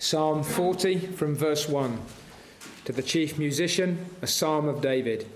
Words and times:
Psalm 0.00 0.44
40 0.44 0.98
from 0.98 1.34
verse 1.34 1.68
1. 1.68 1.98
To 2.84 2.92
the 2.92 3.02
chief 3.02 3.36
musician, 3.36 4.06
a 4.22 4.28
psalm 4.28 4.68
of 4.68 4.80
David. 4.80 5.26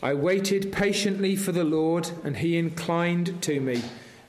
I 0.00 0.14
waited 0.14 0.70
patiently 0.70 1.34
for 1.34 1.50
the 1.50 1.64
Lord, 1.64 2.10
and 2.22 2.36
he 2.36 2.56
inclined 2.56 3.42
to 3.42 3.60
me 3.60 3.82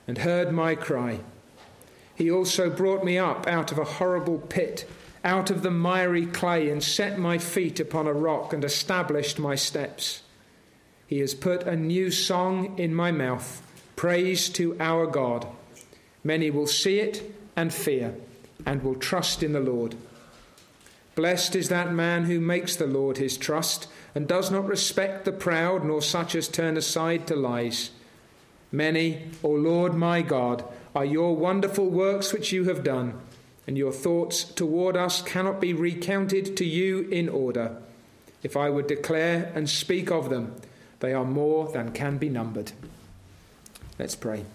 and 0.07 0.17
heard 0.17 0.51
my 0.51 0.73
cry. 0.73 1.19
He 2.15 2.31
also 2.31 2.67
brought 2.67 3.05
me 3.05 3.19
up 3.19 3.45
out 3.45 3.71
of 3.71 3.77
a 3.77 3.83
horrible 3.83 4.39
pit, 4.39 4.89
out 5.23 5.51
of 5.51 5.61
the 5.61 5.69
miry 5.69 6.25
clay, 6.25 6.71
and 6.71 6.83
set 6.83 7.19
my 7.19 7.37
feet 7.37 7.79
upon 7.79 8.07
a 8.07 8.13
rock 8.13 8.53
and 8.53 8.63
established 8.63 9.37
my 9.37 9.53
steps. 9.53 10.23
He 11.05 11.19
has 11.19 11.35
put 11.35 11.61
a 11.61 11.75
new 11.75 12.09
song 12.09 12.77
in 12.79 12.95
my 12.95 13.11
mouth, 13.11 13.61
praise 13.95 14.49
to 14.49 14.75
our 14.79 15.05
God. 15.05 15.45
Many 16.23 16.49
will 16.49 16.65
see 16.65 16.99
it 16.99 17.35
and 17.55 17.71
fear 17.71 18.15
and 18.65 18.83
will 18.83 18.95
trust 18.95 19.43
in 19.43 19.53
the 19.53 19.59
Lord. 19.59 19.95
Blessed 21.15 21.55
is 21.55 21.69
that 21.69 21.93
man 21.93 22.25
who 22.25 22.39
makes 22.39 22.75
the 22.75 22.87
Lord 22.87 23.17
his 23.17 23.37
trust 23.37 23.87
and 24.13 24.27
does 24.27 24.51
not 24.51 24.67
respect 24.67 25.25
the 25.25 25.31
proud, 25.31 25.83
nor 25.83 26.01
such 26.01 26.35
as 26.35 26.47
turn 26.47 26.77
aside 26.77 27.25
to 27.27 27.35
lies. 27.35 27.91
Many, 28.71 29.23
O 29.43 29.49
Lord 29.49 29.95
my 29.95 30.21
God, 30.21 30.63
are 30.95 31.05
your 31.05 31.35
wonderful 31.35 31.89
works 31.89 32.33
which 32.33 32.51
you 32.51 32.65
have 32.65 32.83
done, 32.83 33.19
and 33.65 33.77
your 33.77 33.91
thoughts 33.91 34.43
toward 34.43 34.95
us 34.97 35.21
cannot 35.21 35.59
be 35.61 35.73
recounted 35.73 36.57
to 36.57 36.65
you 36.65 37.07
in 37.09 37.29
order. 37.29 37.77
If 38.43 38.55
I 38.55 38.69
would 38.69 38.87
declare 38.87 39.51
and 39.55 39.69
speak 39.69 40.11
of 40.11 40.29
them, 40.29 40.55
they 40.99 41.13
are 41.13 41.25
more 41.25 41.71
than 41.71 41.91
can 41.91 42.17
be 42.17 42.29
numbered. 42.29 42.71
Let's 43.99 44.15
pray. 44.15 44.45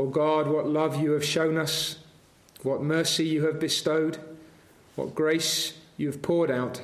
O 0.00 0.06
God, 0.06 0.48
what 0.48 0.66
love 0.66 0.98
you 0.98 1.10
have 1.10 1.22
shown 1.22 1.58
us, 1.58 1.98
what 2.62 2.80
mercy 2.80 3.26
you 3.26 3.44
have 3.44 3.60
bestowed, 3.60 4.16
what 4.96 5.14
grace 5.14 5.74
you 5.98 6.06
have 6.06 6.22
poured 6.22 6.50
out, 6.50 6.80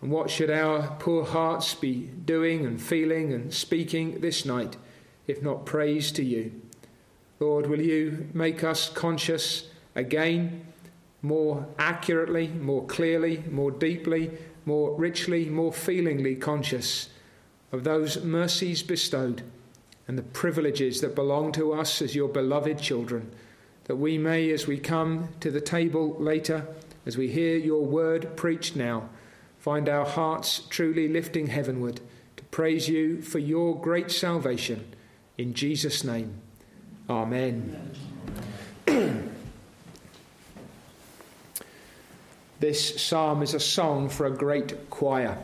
and 0.00 0.08
what 0.08 0.30
should 0.30 0.48
our 0.48 0.94
poor 1.00 1.24
hearts 1.24 1.74
be 1.74 2.10
doing 2.24 2.64
and 2.64 2.80
feeling 2.80 3.32
and 3.32 3.52
speaking 3.52 4.20
this 4.20 4.44
night, 4.44 4.76
if 5.26 5.42
not 5.42 5.66
praise 5.66 6.12
to 6.12 6.22
you? 6.22 6.52
Lord, 7.40 7.66
will 7.66 7.82
you 7.82 8.28
make 8.32 8.62
us 8.62 8.88
conscious 8.88 9.68
again, 9.96 10.64
more 11.22 11.66
accurately, 11.76 12.46
more 12.46 12.86
clearly, 12.86 13.42
more 13.50 13.72
deeply, 13.72 14.30
more 14.64 14.94
richly, 14.94 15.46
more 15.46 15.72
feelingly 15.72 16.36
conscious 16.36 17.08
of 17.72 17.82
those 17.82 18.22
mercies 18.22 18.80
bestowed? 18.80 19.42
And 20.08 20.18
the 20.18 20.22
privileges 20.22 21.00
that 21.00 21.14
belong 21.14 21.52
to 21.52 21.72
us 21.72 22.02
as 22.02 22.14
your 22.14 22.28
beloved 22.28 22.78
children, 22.78 23.30
that 23.84 23.96
we 23.96 24.18
may, 24.18 24.50
as 24.50 24.66
we 24.66 24.78
come 24.78 25.28
to 25.40 25.50
the 25.50 25.60
table 25.60 26.16
later, 26.18 26.66
as 27.06 27.16
we 27.16 27.28
hear 27.28 27.56
your 27.56 27.84
word 27.84 28.36
preached 28.36 28.76
now, 28.76 29.08
find 29.58 29.88
our 29.88 30.04
hearts 30.04 30.62
truly 30.70 31.08
lifting 31.08 31.46
heavenward 31.48 32.00
to 32.36 32.44
praise 32.44 32.88
you 32.88 33.22
for 33.22 33.38
your 33.38 33.80
great 33.80 34.10
salvation. 34.10 34.92
In 35.38 35.54
Jesus' 35.54 36.04
name, 36.04 36.34
Amen. 37.08 37.90
this 42.60 43.02
psalm 43.02 43.42
is 43.42 43.54
a 43.54 43.60
song 43.60 44.08
for 44.08 44.26
a 44.26 44.30
great 44.30 44.90
choir 44.90 45.38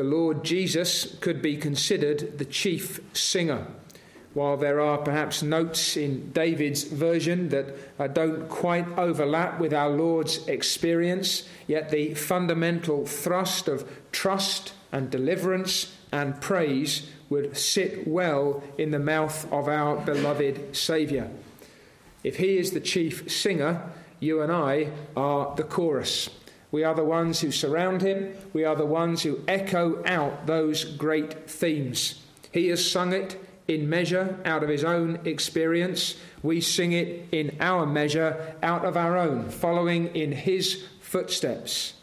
the 0.00 0.06
Lord 0.06 0.42
Jesus 0.44 1.14
could 1.20 1.42
be 1.42 1.58
considered 1.58 2.38
the 2.38 2.46
chief 2.46 3.00
singer. 3.12 3.66
While 4.32 4.56
there 4.56 4.80
are 4.80 4.96
perhaps 4.96 5.42
notes 5.42 5.94
in 5.94 6.32
David's 6.32 6.84
version 6.84 7.50
that 7.50 7.66
uh, 7.98 8.06
don't 8.06 8.48
quite 8.48 8.88
overlap 8.96 9.60
with 9.60 9.74
our 9.74 9.90
Lord's 9.90 10.48
experience, 10.48 11.46
yet 11.66 11.90
the 11.90 12.14
fundamental 12.14 13.04
thrust 13.04 13.68
of 13.68 13.86
trust 14.10 14.72
and 14.90 15.10
deliverance 15.10 15.94
and 16.10 16.40
praise 16.40 17.10
would 17.28 17.54
sit 17.54 18.08
well 18.08 18.62
in 18.78 18.92
the 18.92 18.98
mouth 18.98 19.52
of 19.52 19.68
our 19.68 19.96
beloved 19.96 20.74
Saviour. 20.74 21.28
If 22.24 22.38
he 22.38 22.56
is 22.56 22.70
the 22.70 22.80
chief 22.80 23.30
singer, 23.30 23.82
you 24.18 24.40
and 24.40 24.50
I 24.50 24.92
are 25.14 25.54
the 25.56 25.62
chorus. 25.62 26.30
We 26.72 26.84
are 26.84 26.94
the 26.94 27.04
ones 27.04 27.40
who 27.40 27.50
surround 27.50 28.02
him. 28.02 28.34
We 28.52 28.64
are 28.64 28.76
the 28.76 28.86
ones 28.86 29.22
who 29.22 29.40
echo 29.48 30.02
out 30.06 30.46
those 30.46 30.84
great 30.84 31.50
themes. 31.50 32.22
He 32.52 32.68
has 32.68 32.88
sung 32.88 33.12
it 33.12 33.40
in 33.66 33.88
measure 33.88 34.38
out 34.44 34.62
of 34.62 34.68
his 34.68 34.84
own 34.84 35.20
experience. 35.24 36.16
We 36.42 36.60
sing 36.60 36.92
it 36.92 37.28
in 37.32 37.56
our 37.60 37.86
measure 37.86 38.56
out 38.62 38.84
of 38.84 38.96
our 38.96 39.16
own, 39.16 39.50
following 39.50 40.08
in 40.14 40.32
his 40.32 40.84
footsteps. 41.00 41.94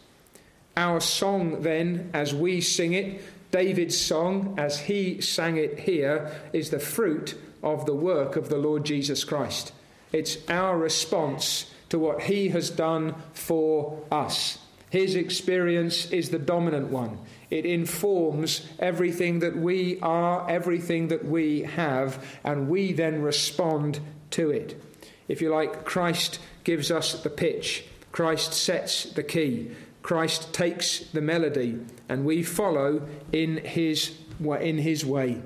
Our 0.76 1.00
song, 1.00 1.62
then, 1.62 2.10
as 2.14 2.34
we 2.34 2.60
sing 2.60 2.92
it, 2.92 3.22
David's 3.50 3.98
song, 3.98 4.54
as 4.58 4.80
he 4.80 5.20
sang 5.20 5.56
it 5.56 5.80
here, 5.80 6.30
is 6.52 6.70
the 6.70 6.78
fruit 6.78 7.34
of 7.62 7.86
the 7.86 7.94
work 7.94 8.36
of 8.36 8.48
the 8.48 8.58
Lord 8.58 8.84
Jesus 8.84 9.24
Christ. 9.24 9.72
It's 10.12 10.38
our 10.48 10.78
response 10.78 11.70
to 11.88 11.98
what 11.98 12.22
he 12.22 12.48
has 12.48 12.70
done 12.70 13.14
for 13.32 14.02
us. 14.10 14.58
His 14.90 15.14
experience 15.14 16.10
is 16.10 16.30
the 16.30 16.38
dominant 16.38 16.88
one. 16.88 17.18
It 17.50 17.66
informs 17.66 18.66
everything 18.78 19.40
that 19.40 19.56
we 19.56 20.00
are, 20.00 20.48
everything 20.48 21.08
that 21.08 21.24
we 21.24 21.62
have, 21.62 22.24
and 22.44 22.68
we 22.68 22.92
then 22.92 23.22
respond 23.22 24.00
to 24.30 24.50
it. 24.50 24.80
If 25.28 25.42
you 25.42 25.50
like, 25.50 25.84
Christ 25.84 26.40
gives 26.64 26.90
us 26.90 27.22
the 27.22 27.30
pitch, 27.30 27.84
Christ 28.12 28.54
sets 28.54 29.04
the 29.04 29.22
key, 29.22 29.72
Christ 30.02 30.54
takes 30.54 31.00
the 31.00 31.20
melody, 31.20 31.78
and 32.08 32.24
we 32.24 32.42
follow 32.42 33.06
in 33.30 33.58
his, 33.58 34.16
in 34.40 34.78
his 34.78 35.04
way. 35.04 35.42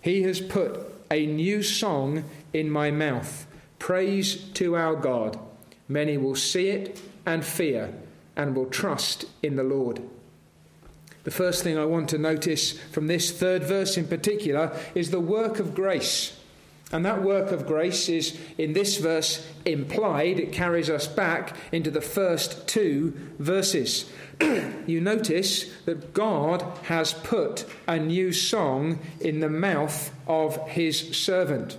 He 0.00 0.22
has 0.22 0.40
put 0.40 1.04
a 1.10 1.26
new 1.26 1.62
song 1.62 2.24
in 2.54 2.70
my 2.70 2.90
mouth. 2.90 3.46
Praise 3.78 4.36
to 4.54 4.76
our 4.76 4.94
God. 4.94 5.38
Many 5.90 6.16
will 6.16 6.36
see 6.36 6.68
it 6.68 7.02
and 7.26 7.44
fear 7.44 7.92
and 8.36 8.54
will 8.54 8.66
trust 8.66 9.24
in 9.42 9.56
the 9.56 9.64
Lord. 9.64 10.00
The 11.24 11.32
first 11.32 11.64
thing 11.64 11.76
I 11.76 11.84
want 11.84 12.08
to 12.10 12.18
notice 12.18 12.78
from 12.78 13.08
this 13.08 13.36
third 13.36 13.64
verse 13.64 13.96
in 13.96 14.06
particular 14.06 14.74
is 14.94 15.10
the 15.10 15.18
work 15.18 15.58
of 15.58 15.74
grace. 15.74 16.38
And 16.92 17.04
that 17.04 17.24
work 17.24 17.50
of 17.50 17.66
grace 17.66 18.08
is 18.08 18.38
in 18.56 18.72
this 18.72 18.98
verse 18.98 19.44
implied. 19.64 20.38
It 20.38 20.52
carries 20.52 20.88
us 20.88 21.08
back 21.08 21.56
into 21.72 21.90
the 21.90 22.00
first 22.00 22.68
two 22.68 23.12
verses. 23.40 24.08
you 24.86 25.00
notice 25.00 25.74
that 25.86 26.14
God 26.14 26.62
has 26.84 27.14
put 27.14 27.64
a 27.88 27.98
new 27.98 28.32
song 28.32 29.00
in 29.20 29.40
the 29.40 29.50
mouth 29.50 30.14
of 30.28 30.68
his 30.68 31.16
servant. 31.16 31.78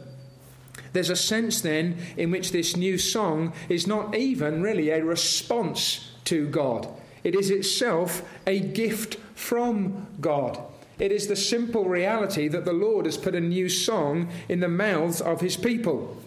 There's 0.94 1.09
a 1.09 1.16
sense 1.16 1.62
then 1.62 1.97
in 2.18 2.31
which 2.31 2.52
this 2.52 2.75
new 2.75 2.97
song 2.97 3.53
is 3.69 3.88
not 3.88 4.16
even 4.16 4.62
really 4.62 4.90
a 4.90 5.03
response 5.03 6.12
to 6.25 6.47
God, 6.47 6.88
it 7.24 7.35
is 7.35 7.50
itself 7.50 8.24
a 8.47 8.59
gift 8.59 9.16
from 9.35 10.07
God. 10.19 10.59
It 11.00 11.12
is 11.12 11.28
the 11.28 11.35
simple 11.35 11.85
reality 11.85 12.47
that 12.47 12.66
the 12.66 12.74
Lord 12.74 13.06
has 13.06 13.18
put 13.18 13.34
a 13.34 13.41
new 13.41 13.69
song 13.69 14.30
in 14.47 14.59
the 14.59 14.68
mouths 14.68 15.19
of 15.19 15.41
his 15.41 15.57
people. 15.57 16.22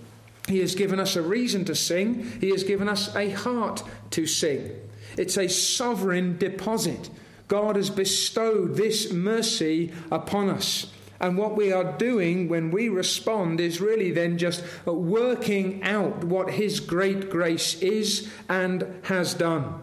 He 0.48 0.58
has 0.58 0.74
given 0.74 1.00
us 1.00 1.16
a 1.16 1.22
reason 1.22 1.64
to 1.66 1.74
sing, 1.74 2.38
He 2.40 2.50
has 2.50 2.64
given 2.64 2.88
us 2.88 3.14
a 3.14 3.30
heart 3.30 3.82
to 4.10 4.26
sing. 4.26 4.70
It's 5.16 5.36
a 5.36 5.48
sovereign 5.48 6.38
deposit. 6.38 7.08
God 7.48 7.76
has 7.76 7.90
bestowed 7.90 8.76
this 8.76 9.12
mercy 9.12 9.92
upon 10.10 10.50
us. 10.50 10.92
And 11.20 11.38
what 11.38 11.56
we 11.56 11.72
are 11.72 11.96
doing 11.96 12.48
when 12.48 12.70
we 12.70 12.88
respond 12.88 13.60
is 13.60 13.80
really 13.80 14.10
then 14.10 14.36
just 14.36 14.64
working 14.84 15.82
out 15.82 16.24
what 16.24 16.50
His 16.50 16.80
great 16.80 17.30
grace 17.30 17.80
is 17.80 18.28
and 18.48 18.84
has 19.04 19.34
done. 19.34 19.80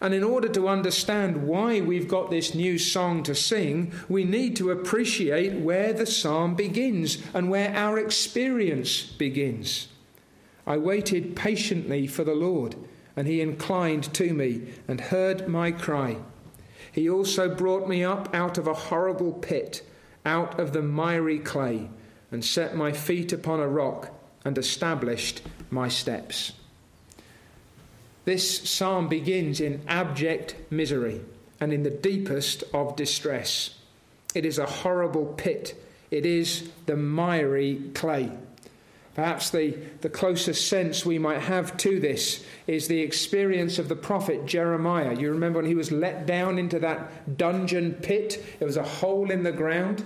And 0.00 0.12
in 0.12 0.24
order 0.24 0.48
to 0.48 0.68
understand 0.68 1.46
why 1.46 1.80
we've 1.80 2.08
got 2.08 2.30
this 2.30 2.54
new 2.54 2.76
song 2.76 3.22
to 3.22 3.34
sing, 3.34 3.92
we 4.08 4.24
need 4.24 4.56
to 4.56 4.70
appreciate 4.70 5.54
where 5.54 5.94
the 5.94 6.04
psalm 6.04 6.54
begins 6.54 7.18
and 7.32 7.48
where 7.48 7.74
our 7.74 7.98
experience 7.98 9.02
begins. 9.02 9.88
I 10.66 10.76
waited 10.76 11.36
patiently 11.36 12.06
for 12.06 12.24
the 12.24 12.34
Lord, 12.34 12.74
and 13.16 13.26
he 13.26 13.40
inclined 13.40 14.12
to 14.14 14.34
me 14.34 14.74
and 14.88 15.00
heard 15.00 15.48
my 15.48 15.70
cry. 15.70 16.18
He 16.92 17.08
also 17.08 17.54
brought 17.54 17.88
me 17.88 18.04
up 18.04 18.34
out 18.34 18.58
of 18.58 18.66
a 18.66 18.74
horrible 18.74 19.32
pit 19.32 19.86
out 20.24 20.58
of 20.58 20.72
the 20.72 20.82
miry 20.82 21.38
clay 21.38 21.88
and 22.30 22.44
set 22.44 22.76
my 22.76 22.92
feet 22.92 23.32
upon 23.32 23.60
a 23.60 23.68
rock 23.68 24.10
and 24.44 24.58
established 24.58 25.42
my 25.70 25.88
steps. 25.88 26.52
This 28.24 28.68
psalm 28.68 29.08
begins 29.08 29.60
in 29.60 29.82
abject 29.86 30.56
misery 30.70 31.20
and 31.60 31.72
in 31.72 31.82
the 31.82 31.90
deepest 31.90 32.64
of 32.72 32.96
distress. 32.96 33.78
It 34.34 34.44
is 34.44 34.58
a 34.58 34.66
horrible 34.66 35.26
pit 35.26 35.80
it 36.14 36.26
is 36.26 36.70
the 36.86 36.94
miry 36.94 37.90
clay. 37.92 38.30
Perhaps 39.14 39.50
the, 39.50 39.76
the 40.00 40.08
closest 40.08 40.68
sense 40.68 41.06
we 41.06 41.18
might 41.18 41.40
have 41.40 41.76
to 41.78 42.00
this 42.00 42.44
is 42.66 42.88
the 42.88 43.00
experience 43.00 43.78
of 43.78 43.88
the 43.88 43.94
prophet 43.94 44.44
Jeremiah. 44.44 45.14
You 45.14 45.30
remember 45.30 45.60
when 45.60 45.68
he 45.68 45.76
was 45.76 45.92
let 45.92 46.26
down 46.26 46.58
into 46.58 46.80
that 46.80 47.36
dungeon 47.36 47.92
pit? 47.94 48.44
It 48.58 48.64
was 48.64 48.76
a 48.76 48.82
hole 48.82 49.30
in 49.30 49.44
the 49.44 49.52
ground, 49.52 50.04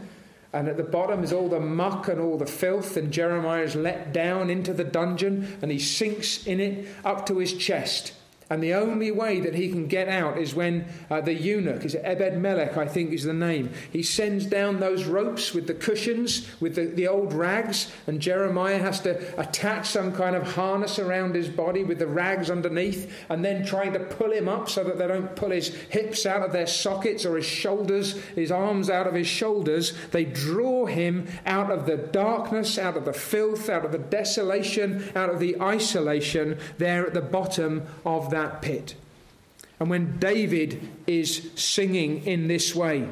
and 0.52 0.68
at 0.68 0.76
the 0.76 0.82
bottom 0.82 1.24
is 1.24 1.32
all 1.32 1.48
the 1.48 1.58
muck 1.58 2.08
and 2.08 2.20
all 2.20 2.36
the 2.36 2.46
filth, 2.46 2.98
and 2.98 3.10
Jeremiah 3.10 3.62
is 3.62 3.74
let 3.74 4.12
down 4.12 4.50
into 4.50 4.74
the 4.74 4.84
dungeon, 4.84 5.56
and 5.62 5.70
he 5.70 5.78
sinks 5.78 6.46
in 6.46 6.60
it 6.60 6.86
up 7.02 7.24
to 7.26 7.38
his 7.38 7.54
chest. 7.54 8.12
And 8.50 8.62
the 8.62 8.72
only 8.72 9.10
way 9.10 9.40
that 9.40 9.54
he 9.54 9.68
can 9.68 9.88
get 9.88 10.08
out 10.08 10.38
is 10.38 10.54
when 10.54 10.86
uh, 11.10 11.20
the 11.20 11.34
eunuch, 11.34 11.84
is 11.84 11.94
Ebed 12.02 12.38
Melech, 12.38 12.78
I 12.78 12.88
think 12.88 13.12
is 13.12 13.24
the 13.24 13.34
name, 13.34 13.70
he 13.92 14.02
sends 14.02 14.46
down 14.46 14.80
those 14.80 15.04
ropes 15.04 15.52
with 15.52 15.66
the 15.66 15.74
cushions, 15.74 16.48
with 16.58 16.74
the, 16.74 16.86
the 16.86 17.08
old 17.08 17.34
rags, 17.34 17.92
and 18.06 18.20
Jeremiah 18.20 18.78
has 18.78 19.00
to 19.00 19.38
attach 19.38 19.88
some 19.88 20.14
kind 20.14 20.34
of 20.34 20.54
harness 20.54 20.98
around 20.98 21.34
his 21.34 21.48
body 21.48 21.84
with 21.84 21.98
the 21.98 22.06
rags 22.06 22.50
underneath, 22.50 23.12
and 23.28 23.44
then 23.44 23.66
trying 23.66 23.92
to 23.92 24.00
pull 24.00 24.32
him 24.32 24.48
up 24.48 24.70
so 24.70 24.82
that 24.82 24.96
they 24.96 25.06
don't 25.06 25.36
pull 25.36 25.50
his 25.50 25.68
hips 25.68 26.24
out 26.24 26.42
of 26.42 26.52
their 26.52 26.66
sockets 26.66 27.26
or 27.26 27.36
his 27.36 27.44
shoulders, 27.44 28.16
his 28.34 28.50
arms 28.50 28.88
out 28.88 29.06
of 29.06 29.14
his 29.14 29.26
shoulders. 29.26 29.92
They 30.10 30.24
draw 30.24 30.86
him 30.86 31.28
out 31.44 31.70
of 31.70 31.84
the 31.84 31.98
darkness, 31.98 32.78
out 32.78 32.96
of 32.96 33.04
the 33.04 33.12
filth, 33.12 33.68
out 33.68 33.84
of 33.84 33.92
the 33.92 33.98
desolation, 33.98 35.04
out 35.14 35.28
of 35.28 35.38
the 35.38 35.60
isolation 35.60 36.58
there 36.78 37.06
at 37.06 37.12
the 37.12 37.20
bottom 37.20 37.82
of 38.06 38.30
that 38.30 38.37
that 38.38 38.62
pit. 38.62 38.94
And 39.80 39.90
when 39.90 40.18
David 40.18 40.88
is 41.06 41.50
singing 41.54 42.24
in 42.24 42.48
this 42.48 42.74
way, 42.74 43.08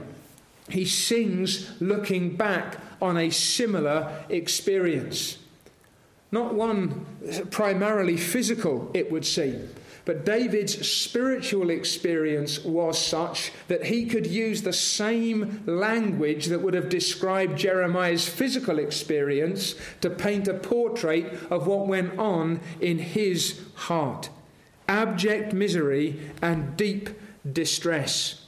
he 0.68 0.84
sings 0.84 1.80
looking 1.80 2.36
back 2.36 2.78
on 3.00 3.16
a 3.16 3.30
similar 3.30 4.24
experience. 4.28 5.38
Not 6.32 6.54
one 6.54 7.06
primarily 7.50 8.16
physical, 8.16 8.90
it 8.94 9.12
would 9.12 9.24
seem, 9.24 9.70
but 10.04 10.24
David's 10.24 10.88
spiritual 10.88 11.70
experience 11.70 12.64
was 12.64 12.98
such 12.98 13.52
that 13.68 13.86
he 13.86 14.06
could 14.06 14.26
use 14.26 14.62
the 14.62 14.72
same 14.72 15.62
language 15.66 16.46
that 16.46 16.62
would 16.62 16.74
have 16.74 16.88
described 16.88 17.58
Jeremiah's 17.58 18.28
physical 18.28 18.80
experience 18.80 19.76
to 20.00 20.10
paint 20.10 20.48
a 20.48 20.54
portrait 20.54 21.32
of 21.50 21.68
what 21.68 21.86
went 21.86 22.18
on 22.18 22.60
in 22.80 22.98
his 22.98 23.60
heart 23.74 24.30
abject 24.88 25.52
misery, 25.52 26.20
and 26.42 26.76
deep 26.76 27.10
distress. 27.52 28.44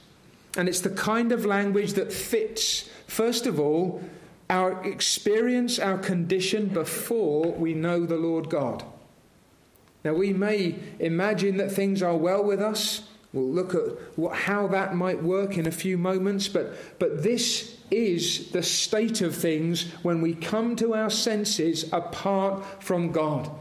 And 0.57 0.67
it's 0.67 0.81
the 0.81 0.89
kind 0.89 1.31
of 1.31 1.45
language 1.45 1.93
that 1.93 2.11
fits, 2.11 2.89
first 3.07 3.45
of 3.45 3.59
all, 3.59 4.01
our 4.49 4.83
experience, 4.83 5.77
our 5.77 5.97
condition 5.97 6.67
before 6.67 7.51
we 7.51 7.73
know 7.73 8.05
the 8.05 8.17
Lord 8.17 8.49
God. 8.49 8.83
Now, 10.03 10.13
we 10.13 10.33
may 10.33 10.75
imagine 10.99 11.57
that 11.57 11.71
things 11.71 12.01
are 12.01 12.15
well 12.15 12.43
with 12.43 12.61
us. 12.61 13.03
We'll 13.31 13.51
look 13.51 13.75
at 13.75 14.17
what, 14.17 14.35
how 14.35 14.67
that 14.67 14.95
might 14.95 15.21
work 15.21 15.57
in 15.57 15.67
a 15.67 15.71
few 15.71 15.97
moments, 15.97 16.47
but, 16.47 16.73
but 16.99 17.21
this 17.21 17.77
is 17.91 18.49
the 18.51 18.63
state 18.63 19.21
of 19.21 19.35
things 19.35 19.91
when 20.01 20.21
we 20.21 20.33
come 20.33 20.75
to 20.77 20.95
our 20.95 21.09
senses 21.09 21.91
apart 21.91 22.83
from 22.83 23.11
God. 23.11 23.51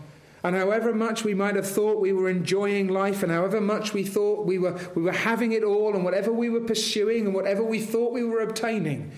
And 0.49 0.57
however 0.57 0.95
much 0.95 1.25
we 1.25 1.35
might 1.35 1.57
have 1.57 1.69
thought 1.69 2.01
we 2.01 2.15
were 2.15 2.31
enjoying 2.31 2.89
life, 2.89 3.23
and 3.23 3.31
however 3.31 3.61
much 3.61 3.93
we 3.93 4.03
thought 4.03 4.47
we 4.47 4.57
were, 4.57 4.81
we 4.95 5.03
were 5.03 5.13
having 5.13 5.53
it 5.53 5.63
all, 5.63 5.95
and 5.95 6.03
whatever 6.03 6.33
we 6.33 6.49
were 6.49 6.63
pursuing, 6.63 7.27
and 7.27 7.35
whatever 7.35 7.63
we 7.63 7.79
thought 7.79 8.15
we 8.15 8.25
were 8.25 8.41
obtaining, 8.41 9.13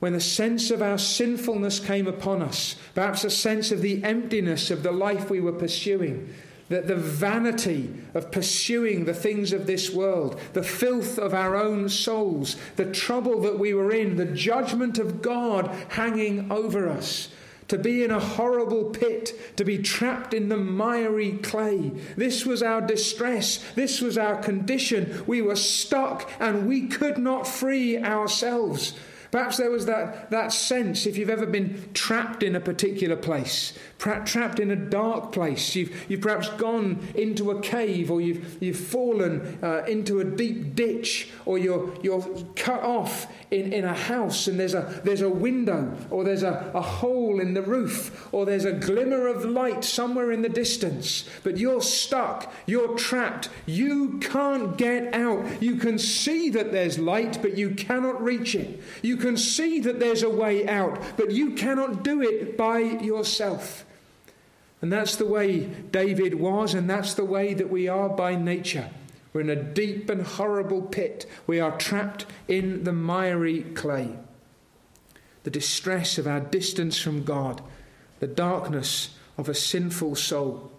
when 0.00 0.12
the 0.12 0.20
sense 0.20 0.70
of 0.70 0.82
our 0.82 0.98
sinfulness 0.98 1.80
came 1.80 2.06
upon 2.06 2.42
us, 2.42 2.76
perhaps 2.94 3.24
a 3.24 3.30
sense 3.30 3.72
of 3.72 3.80
the 3.80 4.04
emptiness 4.04 4.70
of 4.70 4.82
the 4.82 4.92
life 4.92 5.30
we 5.30 5.40
were 5.40 5.54
pursuing, 5.54 6.34
that 6.68 6.86
the 6.86 6.96
vanity 6.96 7.90
of 8.12 8.30
pursuing 8.30 9.06
the 9.06 9.14
things 9.14 9.54
of 9.54 9.66
this 9.66 9.90
world, 9.90 10.38
the 10.52 10.62
filth 10.62 11.18
of 11.18 11.32
our 11.32 11.56
own 11.56 11.88
souls, 11.88 12.56
the 12.76 12.92
trouble 12.92 13.40
that 13.40 13.58
we 13.58 13.72
were 13.72 13.90
in, 13.90 14.16
the 14.16 14.26
judgment 14.26 14.98
of 14.98 15.22
God 15.22 15.74
hanging 15.92 16.52
over 16.52 16.90
us, 16.90 17.30
to 17.68 17.78
be 17.78 18.02
in 18.02 18.10
a 18.10 18.20
horrible 18.20 18.84
pit, 18.86 19.38
to 19.56 19.64
be 19.64 19.78
trapped 19.78 20.34
in 20.34 20.48
the 20.48 20.56
miry 20.56 21.32
clay. 21.32 21.92
This 22.16 22.44
was 22.44 22.62
our 22.62 22.80
distress. 22.80 23.62
This 23.74 24.00
was 24.00 24.18
our 24.18 24.36
condition. 24.36 25.22
We 25.26 25.42
were 25.42 25.56
stuck 25.56 26.30
and 26.40 26.66
we 26.66 26.88
could 26.88 27.18
not 27.18 27.46
free 27.46 27.98
ourselves. 27.98 28.94
Perhaps 29.30 29.58
there 29.58 29.70
was 29.70 29.86
that, 29.86 30.30
that 30.30 30.52
sense, 30.52 31.06
if 31.06 31.16
you've 31.16 31.30
ever 31.30 31.46
been 31.46 31.90
trapped 31.92 32.42
in 32.42 32.56
a 32.56 32.60
particular 32.60 33.16
place, 33.16 33.74
trapped 33.98 34.60
in 34.60 34.70
a 34.70 34.76
dark 34.76 35.32
place, 35.32 35.74
you've, 35.74 36.10
you've 36.10 36.20
perhaps 36.20 36.48
gone 36.50 37.06
into 37.14 37.50
a 37.50 37.60
cave, 37.60 38.10
or 38.10 38.20
you've, 38.20 38.56
you've 38.62 38.78
fallen 38.78 39.58
uh, 39.62 39.84
into 39.86 40.20
a 40.20 40.24
deep 40.24 40.74
ditch, 40.74 41.30
or 41.44 41.58
you're, 41.58 41.92
you're 42.02 42.22
cut 42.56 42.82
off 42.82 43.26
in, 43.50 43.72
in 43.72 43.84
a 43.84 43.94
house 43.94 44.46
and 44.46 44.58
there's 44.58 44.74
a, 44.74 45.00
there's 45.04 45.20
a 45.20 45.28
window, 45.28 45.94
or 46.10 46.24
there's 46.24 46.42
a, 46.42 46.70
a 46.74 46.80
hole 46.80 47.40
in 47.40 47.54
the 47.54 47.62
roof, 47.62 48.28
or 48.32 48.46
there's 48.46 48.64
a 48.64 48.72
glimmer 48.72 49.26
of 49.26 49.44
light 49.44 49.84
somewhere 49.84 50.32
in 50.32 50.42
the 50.42 50.48
distance, 50.48 51.28
but 51.42 51.58
you're 51.58 51.82
stuck, 51.82 52.52
you're 52.66 52.96
trapped, 52.96 53.50
you 53.66 54.18
can't 54.20 54.76
get 54.78 55.14
out. 55.14 55.62
You 55.62 55.76
can 55.76 55.98
see 55.98 56.48
that 56.50 56.72
there's 56.72 56.98
light, 56.98 57.38
but 57.42 57.56
you 57.56 57.70
cannot 57.70 58.22
reach 58.22 58.54
it. 58.54 58.80
You 59.02 59.17
can 59.18 59.36
see 59.36 59.80
that 59.80 60.00
there's 60.00 60.22
a 60.22 60.30
way 60.30 60.66
out, 60.66 60.98
but 61.16 61.30
you 61.30 61.52
cannot 61.52 62.02
do 62.02 62.22
it 62.22 62.56
by 62.56 62.78
yourself. 62.78 63.84
And 64.80 64.92
that's 64.92 65.16
the 65.16 65.26
way 65.26 65.66
David 65.66 66.34
was, 66.34 66.74
and 66.74 66.88
that's 66.88 67.14
the 67.14 67.24
way 67.24 67.52
that 67.54 67.68
we 67.68 67.88
are 67.88 68.08
by 68.08 68.36
nature. 68.36 68.90
We're 69.32 69.42
in 69.42 69.50
a 69.50 69.56
deep 69.56 70.08
and 70.08 70.22
horrible 70.22 70.82
pit. 70.82 71.26
We 71.46 71.60
are 71.60 71.76
trapped 71.76 72.26
in 72.46 72.84
the 72.84 72.92
miry 72.92 73.62
clay. 73.62 74.16
The 75.42 75.50
distress 75.50 76.18
of 76.18 76.26
our 76.26 76.40
distance 76.40 77.00
from 77.00 77.24
God, 77.24 77.60
the 78.20 78.26
darkness 78.26 79.16
of 79.36 79.48
a 79.48 79.54
sinful 79.54 80.16
soul. 80.16 80.72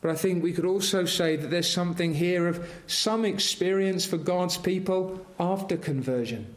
But 0.00 0.10
I 0.10 0.14
think 0.14 0.42
we 0.42 0.52
could 0.52 0.64
also 0.64 1.04
say 1.04 1.36
that 1.36 1.48
there's 1.48 1.70
something 1.70 2.14
here 2.14 2.46
of 2.48 2.68
some 2.86 3.24
experience 3.24 4.06
for 4.06 4.16
God's 4.16 4.56
people 4.56 5.24
after 5.38 5.76
conversion. 5.76 6.54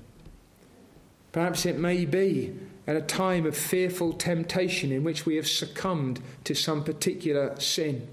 Perhaps 1.34 1.66
it 1.66 1.78
may 1.78 2.06
be 2.06 2.54
at 2.88 2.96
a 2.96 3.02
time 3.02 3.46
of 3.46 3.58
fearful 3.58 4.14
temptation 4.14 4.92
in 4.92 5.04
which 5.04 5.26
we 5.26 5.36
have 5.36 5.48
succumbed 5.48 6.22
to 6.44 6.54
some 6.54 6.84
particular 6.84 7.60
sin. 7.60 8.08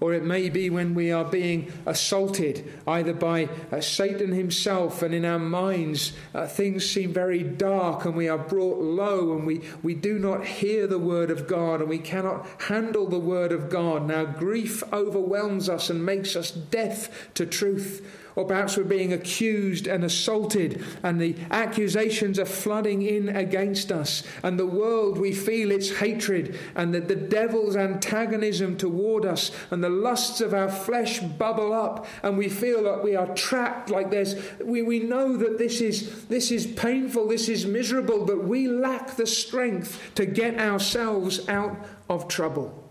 Or 0.00 0.14
it 0.14 0.24
may 0.24 0.48
be 0.48 0.70
when 0.70 0.94
we 0.94 1.12
are 1.12 1.26
being 1.26 1.70
assaulted 1.84 2.72
either 2.86 3.12
by 3.12 3.50
uh, 3.70 3.82
Satan 3.82 4.32
himself, 4.32 5.02
and 5.02 5.14
in 5.14 5.26
our 5.26 5.38
minds 5.38 6.14
uh, 6.34 6.46
things 6.46 6.90
seem 6.90 7.12
very 7.12 7.42
dark 7.42 8.06
and 8.06 8.16
we 8.16 8.26
are 8.26 8.38
brought 8.38 8.78
low 8.78 9.36
and 9.36 9.46
we, 9.46 9.60
we 9.82 9.94
do 9.94 10.18
not 10.18 10.46
hear 10.46 10.86
the 10.86 10.98
word 10.98 11.30
of 11.30 11.46
God 11.46 11.80
and 11.80 11.90
we 11.90 11.98
cannot 11.98 12.46
handle 12.62 13.06
the 13.06 13.18
word 13.18 13.52
of 13.52 13.68
God. 13.68 14.08
Now, 14.08 14.24
grief 14.24 14.82
overwhelms 14.90 15.68
us 15.68 15.90
and 15.90 16.04
makes 16.04 16.34
us 16.34 16.50
deaf 16.50 17.32
to 17.34 17.44
truth. 17.44 18.19
Or 18.36 18.44
perhaps 18.44 18.76
we're 18.76 18.84
being 18.84 19.12
accused 19.12 19.86
and 19.86 20.04
assaulted, 20.04 20.84
and 21.02 21.20
the 21.20 21.36
accusations 21.50 22.38
are 22.38 22.46
flooding 22.46 23.02
in 23.02 23.28
against 23.28 23.90
us. 23.90 24.22
And 24.42 24.58
the 24.58 24.66
world, 24.66 25.18
we 25.18 25.32
feel 25.32 25.70
its 25.70 25.96
hatred, 25.96 26.58
and 26.74 26.94
the, 26.94 27.00
the 27.00 27.16
devil's 27.16 27.76
antagonism 27.76 28.76
toward 28.76 29.24
us, 29.24 29.50
and 29.70 29.82
the 29.82 29.88
lusts 29.88 30.40
of 30.40 30.54
our 30.54 30.70
flesh 30.70 31.20
bubble 31.20 31.72
up, 31.72 32.06
and 32.22 32.38
we 32.38 32.48
feel 32.48 32.84
that 32.84 33.02
we 33.02 33.16
are 33.16 33.34
trapped, 33.34 33.90
like 33.90 34.10
there's, 34.10 34.36
we, 34.64 34.82
we 34.82 35.00
know 35.00 35.36
that 35.36 35.58
this 35.58 35.80
is, 35.80 36.24
this 36.26 36.50
is 36.50 36.66
painful, 36.66 37.28
this 37.28 37.48
is 37.48 37.66
miserable, 37.66 38.24
but 38.24 38.44
we 38.44 38.68
lack 38.68 39.16
the 39.16 39.26
strength 39.26 40.14
to 40.14 40.26
get 40.26 40.58
ourselves 40.58 41.48
out 41.48 41.76
of 42.08 42.28
trouble. 42.28 42.89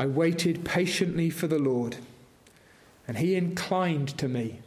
I 0.00 0.06
waited 0.06 0.64
patiently 0.64 1.28
for 1.28 1.46
the 1.46 1.58
Lord, 1.58 1.98
and 3.06 3.18
he 3.18 3.34
inclined 3.34 4.16
to 4.16 4.28
me 4.28 4.60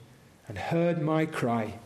and 0.48 0.60
heard 0.60 1.02
my 1.02 1.26
cry. 1.26 1.80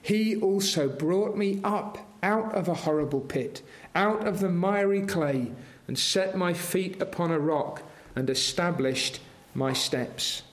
He 0.00 0.36
also 0.36 0.88
brought 0.88 1.36
me 1.36 1.58
up 1.64 1.98
out 2.22 2.54
of 2.54 2.68
a 2.68 2.74
horrible 2.74 3.22
pit, 3.22 3.60
out 3.96 4.24
of 4.24 4.38
the 4.38 4.50
miry 4.50 5.04
clay, 5.04 5.50
and 5.88 5.98
set 5.98 6.38
my 6.38 6.52
feet 6.52 7.02
upon 7.02 7.32
a 7.32 7.40
rock 7.40 7.82
and 8.14 8.30
established 8.30 9.18
my 9.52 9.72
steps. 9.72 10.44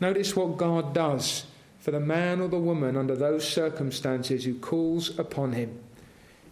Notice 0.00 0.34
what 0.34 0.56
God 0.56 0.94
does 0.94 1.44
for 1.80 1.90
the 1.90 2.00
man 2.00 2.40
or 2.40 2.48
the 2.48 2.58
woman 2.58 2.96
under 2.96 3.14
those 3.14 3.46
circumstances 3.46 4.46
who 4.46 4.54
calls 4.54 5.18
upon 5.18 5.52
him. 5.52 5.78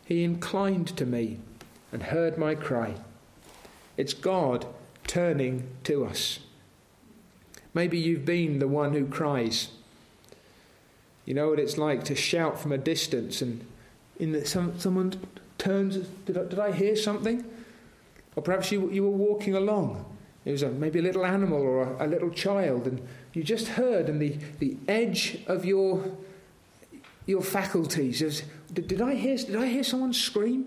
He 0.04 0.24
inclined 0.24 0.88
to 0.98 1.06
me 1.06 1.38
and 1.90 2.02
heard 2.02 2.36
my 2.36 2.54
cry. 2.54 2.96
It's 3.96 4.12
God 4.12 4.66
turning 5.06 5.68
to 5.84 6.04
us. 6.04 6.40
Maybe 7.74 7.98
you've 7.98 8.24
been 8.24 8.58
the 8.58 8.68
one 8.68 8.92
who 8.92 9.06
cries. 9.06 9.68
You 11.24 11.34
know 11.34 11.50
what 11.50 11.58
it's 11.58 11.76
like 11.76 12.04
to 12.04 12.14
shout 12.14 12.58
from 12.58 12.72
a 12.72 12.78
distance 12.78 13.42
and 13.42 13.66
in 14.18 14.32
the, 14.32 14.46
some, 14.46 14.78
someone 14.78 15.14
turns, 15.58 15.96
did 16.24 16.38
I, 16.38 16.44
did 16.44 16.58
I 16.58 16.72
hear 16.72 16.96
something? 16.96 17.44
Or 18.34 18.42
perhaps 18.42 18.72
you, 18.72 18.90
you 18.90 19.02
were 19.02 19.10
walking 19.10 19.54
along. 19.54 20.04
It 20.44 20.52
was 20.52 20.62
a, 20.62 20.70
maybe 20.70 21.00
a 21.00 21.02
little 21.02 21.26
animal 21.26 21.60
or 21.60 21.82
a, 21.82 22.06
a 22.06 22.08
little 22.08 22.30
child, 22.30 22.86
and 22.86 23.06
you 23.32 23.42
just 23.42 23.68
heard, 23.68 24.08
and 24.08 24.20
the, 24.20 24.38
the 24.58 24.76
edge 24.88 25.42
of 25.46 25.64
your, 25.64 26.16
your 27.26 27.42
faculties 27.42 28.22
is, 28.22 28.42
did, 28.72 28.88
did, 28.88 29.02
I 29.02 29.14
hear, 29.14 29.36
did 29.36 29.56
I 29.56 29.66
hear 29.66 29.82
someone 29.82 30.12
scream? 30.12 30.66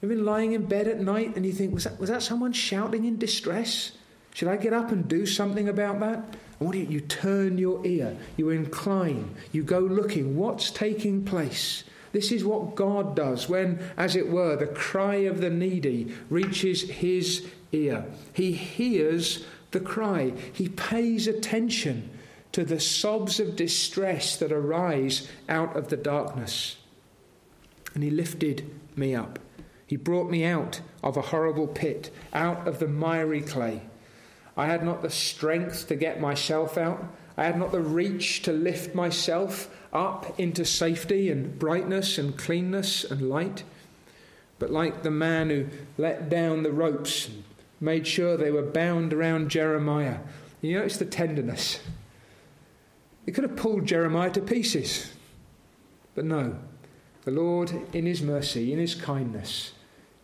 You've 0.00 0.10
been 0.10 0.24
lying 0.24 0.52
in 0.52 0.64
bed 0.64 0.88
at 0.88 1.00
night 1.00 1.36
and 1.36 1.44
you 1.44 1.52
think, 1.52 1.74
was 1.74 1.84
that, 1.84 1.98
was 1.98 2.08
that 2.08 2.22
someone 2.22 2.52
shouting 2.52 3.04
in 3.04 3.18
distress? 3.18 3.92
Should 4.32 4.48
I 4.48 4.56
get 4.56 4.72
up 4.72 4.90
and 4.92 5.06
do 5.06 5.26
something 5.26 5.68
about 5.68 6.00
that? 6.00 6.18
And 6.58 6.66
what 6.66 6.72
do 6.72 6.78
you, 6.78 6.86
you 6.86 7.00
turn 7.00 7.58
your 7.58 7.84
ear, 7.86 8.16
you 8.36 8.50
incline, 8.50 9.34
you 9.52 9.62
go 9.62 9.80
looking. 9.80 10.36
What's 10.36 10.70
taking 10.70 11.24
place? 11.24 11.84
This 12.12 12.32
is 12.32 12.44
what 12.44 12.74
God 12.74 13.14
does 13.14 13.48
when, 13.48 13.78
as 13.96 14.16
it 14.16 14.28
were, 14.28 14.56
the 14.56 14.66
cry 14.66 15.16
of 15.16 15.40
the 15.40 15.50
needy 15.50 16.14
reaches 16.28 16.82
his 16.82 17.46
ear. 17.72 18.04
He 18.32 18.52
hears 18.52 19.44
the 19.70 19.80
cry, 19.80 20.32
he 20.52 20.68
pays 20.68 21.28
attention 21.28 22.10
to 22.52 22.64
the 22.64 22.80
sobs 22.80 23.38
of 23.38 23.54
distress 23.54 24.36
that 24.38 24.50
arise 24.50 25.28
out 25.48 25.76
of 25.76 25.88
the 25.88 25.96
darkness. 25.96 26.76
And 27.94 28.02
he 28.02 28.10
lifted 28.10 28.68
me 28.96 29.14
up. 29.14 29.38
He 29.90 29.96
brought 29.96 30.30
me 30.30 30.44
out 30.44 30.82
of 31.02 31.16
a 31.16 31.20
horrible 31.20 31.66
pit, 31.66 32.12
out 32.32 32.68
of 32.68 32.78
the 32.78 32.86
miry 32.86 33.40
clay. 33.40 33.82
I 34.56 34.66
had 34.66 34.84
not 34.84 35.02
the 35.02 35.10
strength 35.10 35.88
to 35.88 35.96
get 35.96 36.20
myself 36.20 36.78
out. 36.78 37.12
I 37.36 37.42
had 37.42 37.58
not 37.58 37.72
the 37.72 37.80
reach 37.80 38.42
to 38.42 38.52
lift 38.52 38.94
myself 38.94 39.68
up 39.92 40.38
into 40.38 40.64
safety 40.64 41.28
and 41.28 41.58
brightness 41.58 42.18
and 42.18 42.38
cleanness 42.38 43.02
and 43.02 43.28
light. 43.28 43.64
But 44.60 44.70
like 44.70 45.02
the 45.02 45.10
man 45.10 45.50
who 45.50 45.66
let 45.98 46.28
down 46.28 46.62
the 46.62 46.70
ropes 46.70 47.26
and 47.26 47.42
made 47.80 48.06
sure 48.06 48.36
they 48.36 48.52
were 48.52 48.62
bound 48.62 49.12
around 49.12 49.48
Jeremiah, 49.48 50.18
you 50.60 50.78
notice 50.78 50.98
the 50.98 51.04
tenderness. 51.04 51.80
He 53.26 53.32
could 53.32 53.42
have 53.42 53.56
pulled 53.56 53.86
Jeremiah 53.86 54.30
to 54.30 54.40
pieces. 54.40 55.12
But 56.14 56.26
no, 56.26 56.60
the 57.24 57.32
Lord, 57.32 57.72
in 57.92 58.06
His 58.06 58.22
mercy, 58.22 58.72
in 58.72 58.78
His 58.78 58.94
kindness, 58.94 59.72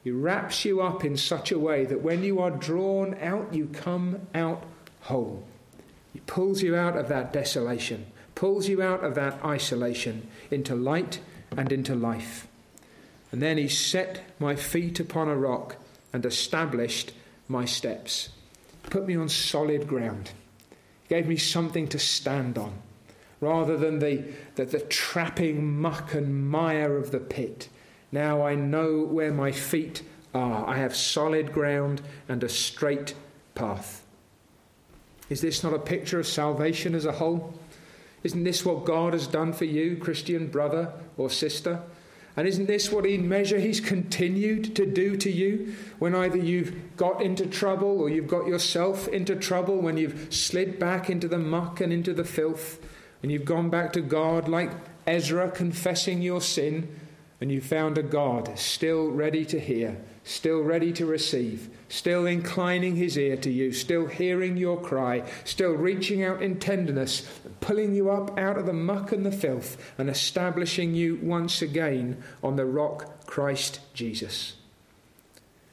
He 0.06 0.12
wraps 0.12 0.64
you 0.64 0.80
up 0.82 1.04
in 1.04 1.16
such 1.16 1.50
a 1.50 1.58
way 1.58 1.84
that 1.84 2.00
when 2.00 2.22
you 2.22 2.38
are 2.38 2.52
drawn 2.52 3.16
out, 3.20 3.52
you 3.52 3.66
come 3.66 4.28
out 4.36 4.62
whole. 5.00 5.44
He 6.12 6.20
pulls 6.20 6.62
you 6.62 6.76
out 6.76 6.96
of 6.96 7.08
that 7.08 7.32
desolation 7.32 8.06
pulls 8.36 8.68
you 8.68 8.80
out 8.80 9.02
of 9.02 9.16
that 9.16 9.44
isolation 9.44 10.28
into 10.52 10.76
light 10.76 11.18
and 11.56 11.72
into 11.72 11.96
life. 11.96 12.46
And 13.32 13.42
then 13.42 13.58
he 13.58 13.66
set 13.66 14.22
my 14.38 14.54
feet 14.54 15.00
upon 15.00 15.26
a 15.26 15.34
rock 15.34 15.74
and 16.12 16.24
established 16.24 17.12
my 17.48 17.64
steps, 17.64 18.28
put 18.90 19.08
me 19.08 19.16
on 19.16 19.28
solid 19.28 19.88
ground, 19.88 20.30
gave 21.08 21.26
me 21.26 21.36
something 21.36 21.88
to 21.88 21.98
stand 21.98 22.56
on, 22.56 22.74
rather 23.40 23.76
than 23.76 23.98
the, 23.98 24.24
the, 24.54 24.66
the 24.66 24.80
trapping 24.80 25.80
muck 25.80 26.14
and 26.14 26.48
mire 26.48 26.96
of 26.96 27.10
the 27.10 27.18
pit. 27.18 27.68
Now 28.12 28.42
I 28.42 28.54
know 28.54 29.00
where 29.00 29.32
my 29.32 29.52
feet 29.52 30.02
are. 30.34 30.68
I 30.68 30.76
have 30.76 30.94
solid 30.94 31.52
ground 31.52 32.02
and 32.28 32.42
a 32.44 32.48
straight 32.48 33.14
path. 33.54 34.04
Is 35.28 35.40
this 35.40 35.64
not 35.64 35.74
a 35.74 35.78
picture 35.78 36.20
of 36.20 36.26
salvation 36.26 36.94
as 36.94 37.04
a 37.04 37.12
whole? 37.12 37.54
Isn't 38.22 38.44
this 38.44 38.64
what 38.64 38.84
God 38.84 39.12
has 39.12 39.26
done 39.26 39.52
for 39.52 39.64
you, 39.64 39.96
Christian 39.96 40.48
brother 40.48 40.92
or 41.16 41.30
sister? 41.30 41.82
And 42.36 42.46
isn't 42.46 42.66
this 42.66 42.92
what, 42.92 43.06
in 43.06 43.28
measure, 43.28 43.58
He's 43.58 43.80
continued 43.80 44.76
to 44.76 44.84
do 44.84 45.16
to 45.16 45.30
you 45.30 45.74
when 45.98 46.14
either 46.14 46.36
you've 46.36 46.96
got 46.96 47.22
into 47.22 47.46
trouble 47.46 48.00
or 48.00 48.10
you've 48.10 48.28
got 48.28 48.46
yourself 48.46 49.08
into 49.08 49.34
trouble, 49.34 49.78
when 49.78 49.96
you've 49.96 50.32
slid 50.32 50.78
back 50.78 51.08
into 51.08 51.28
the 51.28 51.38
muck 51.38 51.80
and 51.80 51.92
into 51.92 52.12
the 52.12 52.24
filth, 52.24 52.78
and 53.22 53.32
you've 53.32 53.46
gone 53.46 53.70
back 53.70 53.92
to 53.94 54.02
God 54.02 54.48
like 54.48 54.70
Ezra 55.06 55.50
confessing 55.50 56.20
your 56.20 56.42
sin, 56.42 56.94
and 57.40 57.52
you 57.52 57.60
found 57.60 57.98
a 57.98 58.02
God 58.02 58.58
still 58.58 59.10
ready 59.10 59.44
to 59.46 59.60
hear, 59.60 60.00
still 60.24 60.62
ready 60.62 60.92
to 60.94 61.04
receive, 61.04 61.68
still 61.88 62.26
inclining 62.26 62.96
his 62.96 63.18
ear 63.18 63.36
to 63.36 63.50
you, 63.50 63.72
still 63.72 64.06
hearing 64.06 64.56
your 64.56 64.80
cry, 64.80 65.22
still 65.44 65.72
reaching 65.72 66.24
out 66.24 66.42
in 66.42 66.58
tenderness, 66.58 67.28
pulling 67.60 67.94
you 67.94 68.10
up 68.10 68.38
out 68.38 68.56
of 68.56 68.66
the 68.66 68.72
muck 68.72 69.12
and 69.12 69.26
the 69.26 69.32
filth, 69.32 69.76
and 69.98 70.08
establishing 70.08 70.94
you 70.94 71.18
once 71.22 71.60
again 71.60 72.22
on 72.42 72.56
the 72.56 72.64
rock 72.64 73.26
Christ 73.26 73.80
Jesus. 73.92 74.54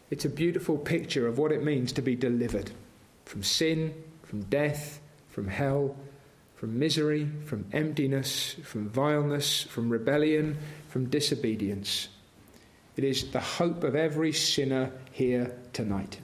It's 0.09 0.25
a 0.25 0.29
beautiful 0.29 0.77
picture 0.77 1.27
of 1.27 1.37
what 1.37 1.51
it 1.51 1.63
means 1.63 1.93
to 1.93 2.01
be 2.01 2.15
delivered 2.15 2.71
from 3.25 3.41
sin, 3.41 3.93
from 4.21 4.43
death, 4.43 4.99
from 5.29 5.47
hell, 5.47 5.95
from 6.63 6.79
misery, 6.79 7.29
from 7.43 7.65
emptiness, 7.73 8.55
from 8.63 8.87
vileness, 8.87 9.63
from 9.63 9.89
rebellion, 9.89 10.57
from 10.87 11.09
disobedience. 11.09 12.07
It 12.95 13.03
is 13.03 13.31
the 13.31 13.41
hope 13.41 13.83
of 13.83 13.97
every 13.97 14.31
sinner 14.31 14.89
here 15.11 15.57
tonight. 15.73 16.21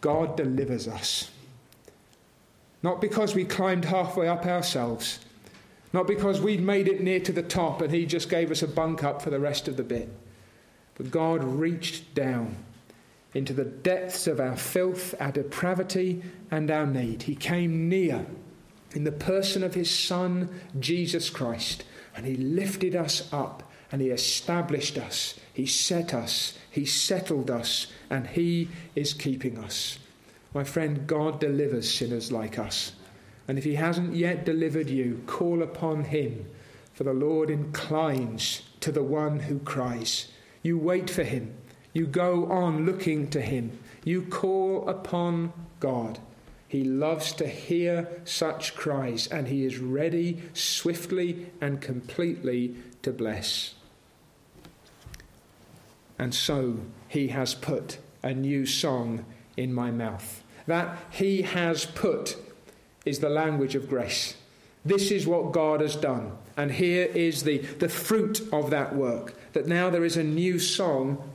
God 0.00 0.38
delivers 0.38 0.88
us. 0.88 1.30
Not 2.82 3.02
because 3.02 3.34
we 3.34 3.44
climbed 3.44 3.84
halfway 3.84 4.26
up 4.26 4.46
ourselves, 4.46 5.20
not 5.92 6.06
because 6.06 6.40
we'd 6.40 6.62
made 6.62 6.88
it 6.88 7.02
near 7.02 7.20
to 7.20 7.32
the 7.32 7.42
top 7.42 7.82
and 7.82 7.92
He 7.92 8.06
just 8.06 8.30
gave 8.30 8.50
us 8.50 8.62
a 8.62 8.66
bunk 8.66 9.04
up 9.04 9.20
for 9.20 9.28
the 9.28 9.38
rest 9.38 9.68
of 9.68 9.76
the 9.76 9.84
bit, 9.84 10.08
but 10.94 11.10
God 11.10 11.44
reached 11.44 12.14
down 12.14 12.56
into 13.34 13.52
the 13.52 13.66
depths 13.66 14.26
of 14.26 14.40
our 14.40 14.56
filth, 14.56 15.14
our 15.20 15.30
depravity, 15.30 16.22
and 16.50 16.70
our 16.70 16.86
need. 16.86 17.24
He 17.24 17.34
came 17.34 17.90
near 17.90 18.24
in 18.94 19.04
the 19.04 19.12
person 19.12 19.62
of 19.62 19.74
His 19.74 19.90
Son, 19.90 20.48
Jesus 20.78 21.30
Christ, 21.30 21.84
and 22.14 22.26
He 22.26 22.36
lifted 22.36 22.94
us 22.94 23.32
up 23.32 23.62
and 23.90 24.00
He 24.00 24.08
established 24.08 24.96
us. 24.96 25.38
He 25.52 25.66
set 25.66 26.14
us. 26.14 26.58
He 26.70 26.86
settled 26.86 27.50
us. 27.50 27.88
And 28.08 28.26
He 28.26 28.68
is 28.94 29.12
keeping 29.12 29.58
us. 29.58 29.98
My 30.54 30.64
friend, 30.64 31.06
God 31.06 31.40
delivers 31.40 31.92
sinners 31.92 32.32
like 32.32 32.58
us. 32.58 32.92
And 33.46 33.58
if 33.58 33.64
He 33.64 33.74
hasn't 33.74 34.14
yet 34.14 34.46
delivered 34.46 34.88
you, 34.88 35.22
call 35.26 35.62
upon 35.62 36.04
Him. 36.04 36.46
For 36.94 37.04
the 37.04 37.12
Lord 37.12 37.50
inclines 37.50 38.62
to 38.80 38.90
the 38.92 39.02
one 39.02 39.40
who 39.40 39.58
cries. 39.58 40.28
You 40.62 40.78
wait 40.78 41.10
for 41.10 41.22
Him. 41.22 41.54
You 41.92 42.06
go 42.06 42.50
on 42.50 42.86
looking 42.86 43.28
to 43.30 43.40
Him. 43.42 43.78
You 44.04 44.22
call 44.22 44.88
upon 44.88 45.52
God. 45.80 46.18
He 46.72 46.84
loves 46.84 47.34
to 47.34 47.46
hear 47.46 48.08
such 48.24 48.74
cries, 48.74 49.26
and 49.26 49.46
He 49.46 49.66
is 49.66 49.76
ready 49.76 50.42
swiftly 50.54 51.48
and 51.60 51.82
completely 51.82 52.76
to 53.02 53.12
bless. 53.12 53.74
And 56.18 56.34
so 56.34 56.78
he 57.08 57.28
has 57.28 57.54
put 57.54 57.98
a 58.22 58.32
new 58.32 58.64
song 58.64 59.26
in 59.54 59.74
my 59.74 59.90
mouth. 59.90 60.42
That 60.66 60.96
he 61.10 61.42
has 61.42 61.84
put 61.84 62.38
is 63.04 63.18
the 63.18 63.28
language 63.28 63.74
of 63.74 63.90
grace. 63.90 64.36
This 64.82 65.10
is 65.10 65.26
what 65.26 65.52
God 65.52 65.82
has 65.82 65.94
done. 65.94 66.32
And 66.56 66.72
here 66.72 67.04
is 67.04 67.42
the, 67.42 67.58
the 67.58 67.90
fruit 67.90 68.40
of 68.50 68.70
that 68.70 68.96
work. 68.96 69.34
That 69.52 69.66
now 69.66 69.90
there 69.90 70.06
is 70.06 70.16
a 70.16 70.24
new 70.24 70.58
song 70.58 71.30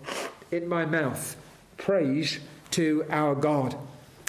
in 0.50 0.68
my 0.68 0.84
mouth. 0.86 1.36
Praise 1.78 2.40
to 2.72 3.06
our 3.12 3.36
God. 3.36 3.76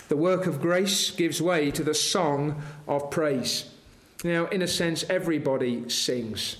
The 0.09 0.17
work 0.17 0.47
of 0.47 0.61
grace 0.61 1.11
gives 1.11 1.41
way 1.41 1.71
to 1.71 1.85
the 1.85 1.95
song 1.95 2.63
of 2.87 3.11
praise. 3.11 3.71
Now, 4.25 4.47
in 4.47 4.63
a 4.63 4.69
sense, 4.69 5.05
everybody 5.09 5.89
sings. 5.89 6.57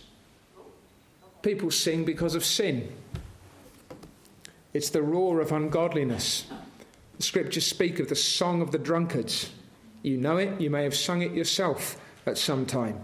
People 1.43 1.71
sing 1.71 2.05
because 2.05 2.35
of 2.35 2.45
sin. 2.45 2.93
It's 4.75 4.91
the 4.91 5.03
roar 5.03 5.41
of 5.41 5.51
ungodliness. 5.51 6.47
The 7.17 7.23
scriptures 7.23 7.67
speak 7.67 7.99
of 7.99 8.09
the 8.09 8.15
song 8.15 8.61
of 8.61 8.71
the 8.71 8.79
drunkards. 8.79 9.51
You 10.03 10.19
know 10.19 10.37
it, 10.37 10.61
you 10.61 10.71
may 10.71 10.85
have 10.85 10.95
sung 10.95 11.23
it 11.23 11.33
yourself 11.33 12.01
at 12.27 12.39
some 12.39 12.67
time. 12.67 13.01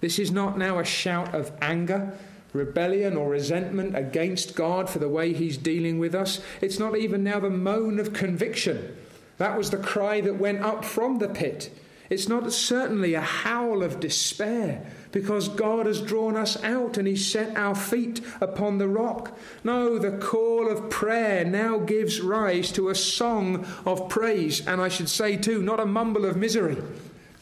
This 0.00 0.18
is 0.18 0.30
not 0.30 0.56
now 0.56 0.78
a 0.78 0.84
shout 0.84 1.34
of 1.34 1.52
anger, 1.60 2.16
rebellion, 2.52 3.16
or 3.16 3.30
resentment 3.30 3.96
against 3.96 4.54
God 4.54 4.88
for 4.88 4.98
the 5.00 5.08
way 5.08 5.32
He's 5.32 5.58
dealing 5.58 5.98
with 5.98 6.14
us. 6.14 6.40
It's 6.60 6.78
not 6.78 6.96
even 6.96 7.24
now 7.24 7.40
the 7.40 7.50
moan 7.50 7.98
of 7.98 8.12
conviction. 8.12 8.96
That 9.38 9.56
was 9.56 9.70
the 9.70 9.76
cry 9.76 10.20
that 10.22 10.38
went 10.38 10.62
up 10.62 10.84
from 10.84 11.18
the 11.18 11.28
pit. 11.28 11.70
It's 12.08 12.28
not 12.28 12.52
certainly 12.52 13.14
a 13.14 13.20
howl 13.20 13.82
of 13.82 13.98
despair 13.98 14.86
because 15.10 15.48
God 15.48 15.86
has 15.86 16.00
drawn 16.00 16.36
us 16.36 16.62
out 16.62 16.96
and 16.96 17.08
He 17.08 17.16
set 17.16 17.56
our 17.56 17.74
feet 17.74 18.20
upon 18.40 18.78
the 18.78 18.88
rock. 18.88 19.36
No, 19.64 19.98
the 19.98 20.12
call 20.12 20.70
of 20.70 20.88
prayer 20.88 21.44
now 21.44 21.78
gives 21.78 22.20
rise 22.20 22.70
to 22.72 22.88
a 22.88 22.94
song 22.94 23.66
of 23.84 24.08
praise, 24.08 24.64
and 24.66 24.80
I 24.80 24.88
should 24.88 25.08
say 25.08 25.36
too, 25.36 25.62
not 25.62 25.80
a 25.80 25.86
mumble 25.86 26.24
of 26.24 26.36
misery. 26.36 26.76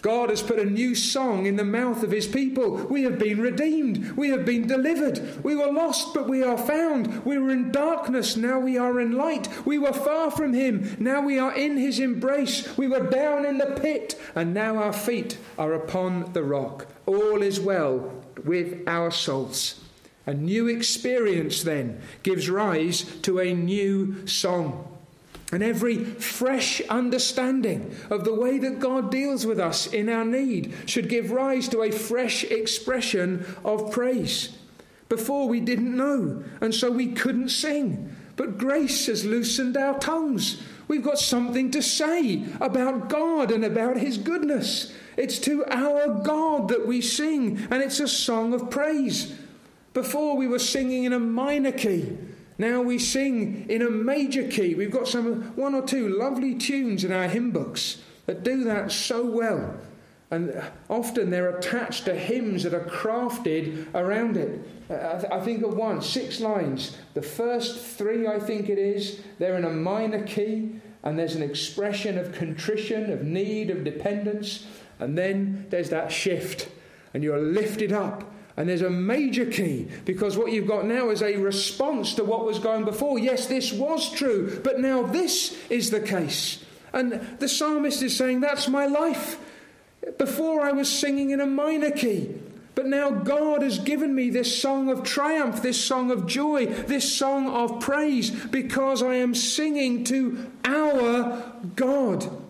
God 0.04 0.28
has 0.28 0.42
put 0.42 0.58
a 0.58 0.66
new 0.66 0.94
song 0.94 1.46
in 1.46 1.56
the 1.56 1.64
mouth 1.64 2.02
of 2.02 2.10
his 2.10 2.26
people. 2.26 2.72
We 2.72 3.04
have 3.04 3.18
been 3.18 3.40
redeemed. 3.40 4.18
We 4.18 4.28
have 4.28 4.44
been 4.44 4.66
delivered. 4.66 5.42
We 5.42 5.56
were 5.56 5.72
lost, 5.72 6.12
but 6.12 6.28
we 6.28 6.42
are 6.42 6.58
found. 6.58 7.24
We 7.24 7.38
were 7.38 7.48
in 7.48 7.72
darkness. 7.72 8.36
Now 8.36 8.58
we 8.58 8.76
are 8.76 9.00
in 9.00 9.12
light. 9.12 9.48
We 9.64 9.78
were 9.78 9.94
far 9.94 10.30
from 10.30 10.52
him. 10.52 10.94
Now 11.00 11.22
we 11.22 11.38
are 11.38 11.54
in 11.54 11.78
his 11.78 12.00
embrace. 12.00 12.76
We 12.76 12.86
were 12.86 13.08
down 13.08 13.46
in 13.46 13.56
the 13.56 13.78
pit, 13.80 14.20
and 14.34 14.52
now 14.52 14.76
our 14.76 14.92
feet 14.92 15.38
are 15.56 15.72
upon 15.72 16.34
the 16.34 16.44
rock. 16.44 16.86
All 17.06 17.40
is 17.40 17.58
well 17.58 18.12
with 18.44 18.86
our 18.86 19.10
souls. 19.10 19.80
A 20.26 20.34
new 20.34 20.68
experience 20.68 21.62
then 21.62 22.02
gives 22.22 22.50
rise 22.50 23.04
to 23.22 23.40
a 23.40 23.54
new 23.54 24.26
song. 24.26 24.93
And 25.54 25.62
every 25.62 26.02
fresh 26.04 26.80
understanding 26.88 27.94
of 28.10 28.24
the 28.24 28.34
way 28.34 28.58
that 28.58 28.80
God 28.80 29.12
deals 29.12 29.46
with 29.46 29.60
us 29.60 29.86
in 29.86 30.08
our 30.08 30.24
need 30.24 30.74
should 30.86 31.08
give 31.08 31.30
rise 31.30 31.68
to 31.68 31.82
a 31.82 31.92
fresh 31.92 32.42
expression 32.42 33.46
of 33.64 33.92
praise. 33.92 34.58
Before 35.08 35.46
we 35.46 35.60
didn't 35.60 35.96
know, 35.96 36.42
and 36.60 36.74
so 36.74 36.90
we 36.90 37.12
couldn't 37.12 37.50
sing. 37.50 38.16
But 38.34 38.58
grace 38.58 39.06
has 39.06 39.24
loosened 39.24 39.76
our 39.76 39.96
tongues. 40.00 40.60
We've 40.88 41.04
got 41.04 41.20
something 41.20 41.70
to 41.70 41.82
say 41.82 42.44
about 42.60 43.08
God 43.08 43.52
and 43.52 43.64
about 43.64 43.96
His 43.96 44.18
goodness. 44.18 44.92
It's 45.16 45.38
to 45.40 45.64
our 45.66 46.20
God 46.24 46.66
that 46.70 46.84
we 46.84 47.00
sing, 47.00 47.68
and 47.70 47.80
it's 47.80 48.00
a 48.00 48.08
song 48.08 48.54
of 48.54 48.70
praise. 48.70 49.38
Before 49.92 50.36
we 50.36 50.48
were 50.48 50.58
singing 50.58 51.04
in 51.04 51.12
a 51.12 51.20
minor 51.20 51.70
key. 51.70 52.18
Now 52.56 52.82
we 52.82 52.98
sing 52.98 53.66
in 53.68 53.82
a 53.82 53.90
major 53.90 54.46
key. 54.48 54.74
We've 54.74 54.90
got 54.90 55.08
some 55.08 55.56
one 55.56 55.74
or 55.74 55.82
two 55.82 56.08
lovely 56.08 56.54
tunes 56.54 57.04
in 57.04 57.12
our 57.12 57.26
hymn 57.26 57.50
books 57.50 58.00
that 58.26 58.44
do 58.44 58.64
that 58.64 58.92
so 58.92 59.24
well. 59.24 59.74
And 60.30 60.62
often 60.88 61.30
they're 61.30 61.56
attached 61.56 62.06
to 62.06 62.14
hymns 62.14 62.62
that 62.62 62.74
are 62.74 62.84
crafted 62.84 63.86
around 63.94 64.36
it. 64.36 64.66
I 64.90 65.40
think 65.40 65.62
of 65.62 65.76
one, 65.76 66.02
six 66.02 66.40
lines. 66.40 66.96
The 67.14 67.22
first 67.22 67.78
three, 67.78 68.26
I 68.26 68.38
think 68.38 68.68
it 68.68 68.78
is, 68.78 69.20
they're 69.38 69.56
in 69.56 69.64
a 69.64 69.70
minor 69.70 70.24
key, 70.24 70.80
and 71.02 71.18
there's 71.18 71.36
an 71.36 71.42
expression 71.42 72.18
of 72.18 72.32
contrition, 72.32 73.12
of 73.12 73.22
need, 73.22 73.70
of 73.70 73.84
dependence. 73.84 74.66
And 74.98 75.16
then 75.16 75.66
there's 75.70 75.90
that 75.90 76.10
shift, 76.10 76.68
and 77.12 77.22
you're 77.22 77.40
lifted 77.40 77.92
up 77.92 78.33
and 78.56 78.68
there's 78.68 78.82
a 78.82 78.90
major 78.90 79.46
key 79.46 79.88
because 80.04 80.36
what 80.36 80.52
you've 80.52 80.68
got 80.68 80.86
now 80.86 81.10
is 81.10 81.22
a 81.22 81.36
response 81.36 82.14
to 82.14 82.24
what 82.24 82.44
was 82.44 82.58
going 82.58 82.84
before. 82.84 83.18
Yes, 83.18 83.46
this 83.46 83.72
was 83.72 84.12
true, 84.12 84.60
but 84.62 84.78
now 84.78 85.02
this 85.02 85.58
is 85.70 85.90
the 85.90 86.00
case. 86.00 86.64
And 86.92 87.38
the 87.40 87.48
psalmist 87.48 88.02
is 88.02 88.16
saying, 88.16 88.40
That's 88.40 88.68
my 88.68 88.86
life. 88.86 89.38
Before 90.18 90.60
I 90.60 90.72
was 90.72 90.88
singing 90.88 91.30
in 91.30 91.40
a 91.40 91.46
minor 91.46 91.90
key, 91.90 92.34
but 92.74 92.86
now 92.86 93.10
God 93.10 93.62
has 93.62 93.78
given 93.78 94.14
me 94.14 94.30
this 94.30 94.60
song 94.60 94.90
of 94.90 95.02
triumph, 95.02 95.62
this 95.62 95.82
song 95.82 96.10
of 96.10 96.26
joy, 96.26 96.66
this 96.66 97.16
song 97.16 97.48
of 97.48 97.80
praise 97.80 98.30
because 98.30 99.02
I 99.02 99.14
am 99.14 99.34
singing 99.34 100.04
to 100.04 100.50
our 100.64 101.52
God. 101.76 102.43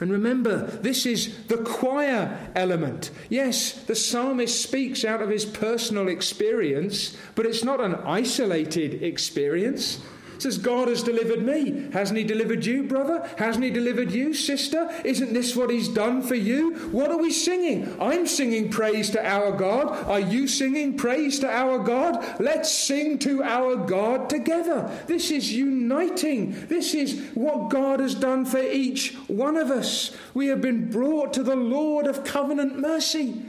And 0.00 0.10
remember, 0.10 0.66
this 0.66 1.06
is 1.06 1.44
the 1.46 1.58
choir 1.58 2.50
element. 2.56 3.10
Yes, 3.28 3.72
the 3.84 3.94
psalmist 3.94 4.60
speaks 4.60 5.04
out 5.04 5.22
of 5.22 5.30
his 5.30 5.44
personal 5.44 6.08
experience, 6.08 7.16
but 7.36 7.46
it's 7.46 7.62
not 7.62 7.80
an 7.80 7.94
isolated 7.94 9.02
experience 9.04 10.00
says, 10.38 10.58
God 10.58 10.88
has 10.88 11.02
delivered 11.02 11.42
me. 11.42 11.90
Hasn't 11.92 12.18
He 12.18 12.24
delivered 12.24 12.64
you, 12.64 12.82
brother? 12.84 13.28
Hasn't 13.36 13.64
He 13.64 13.70
delivered 13.70 14.12
you, 14.12 14.34
sister? 14.34 14.90
Isn't 15.04 15.32
this 15.32 15.54
what 15.56 15.70
He's 15.70 15.88
done 15.88 16.22
for 16.22 16.34
you? 16.34 16.74
What 16.90 17.10
are 17.10 17.18
we 17.18 17.32
singing? 17.32 17.96
I'm 18.00 18.26
singing 18.26 18.70
praise 18.70 19.10
to 19.10 19.24
our 19.24 19.52
God. 19.52 19.88
Are 20.08 20.20
you 20.20 20.48
singing 20.48 20.96
praise 20.96 21.38
to 21.40 21.50
our 21.50 21.78
God? 21.78 22.40
Let's 22.40 22.72
sing 22.72 23.18
to 23.20 23.42
our 23.42 23.76
God 23.76 24.28
together. 24.28 24.90
This 25.06 25.30
is 25.30 25.52
uniting. 25.52 26.66
This 26.66 26.94
is 26.94 27.20
what 27.34 27.70
God 27.70 28.00
has 28.00 28.14
done 28.14 28.44
for 28.44 28.58
each 28.58 29.14
one 29.28 29.56
of 29.56 29.70
us. 29.70 30.16
We 30.34 30.48
have 30.48 30.60
been 30.60 30.90
brought 30.90 31.32
to 31.34 31.42
the 31.42 31.56
Lord 31.56 32.06
of 32.06 32.24
covenant 32.24 32.78
mercy. 32.78 33.42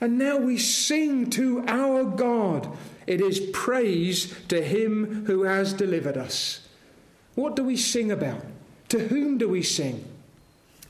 And 0.00 0.18
now 0.18 0.36
we 0.36 0.58
sing 0.58 1.30
to 1.30 1.64
our 1.66 2.04
God. 2.04 2.76
It 3.08 3.22
is 3.22 3.40
praise 3.54 4.34
to 4.48 4.62
him 4.62 5.24
who 5.24 5.44
has 5.44 5.72
delivered 5.72 6.18
us. 6.18 6.60
What 7.36 7.56
do 7.56 7.64
we 7.64 7.74
sing 7.74 8.12
about? 8.12 8.44
To 8.90 9.08
whom 9.08 9.38
do 9.38 9.48
we 9.48 9.62
sing? 9.62 10.04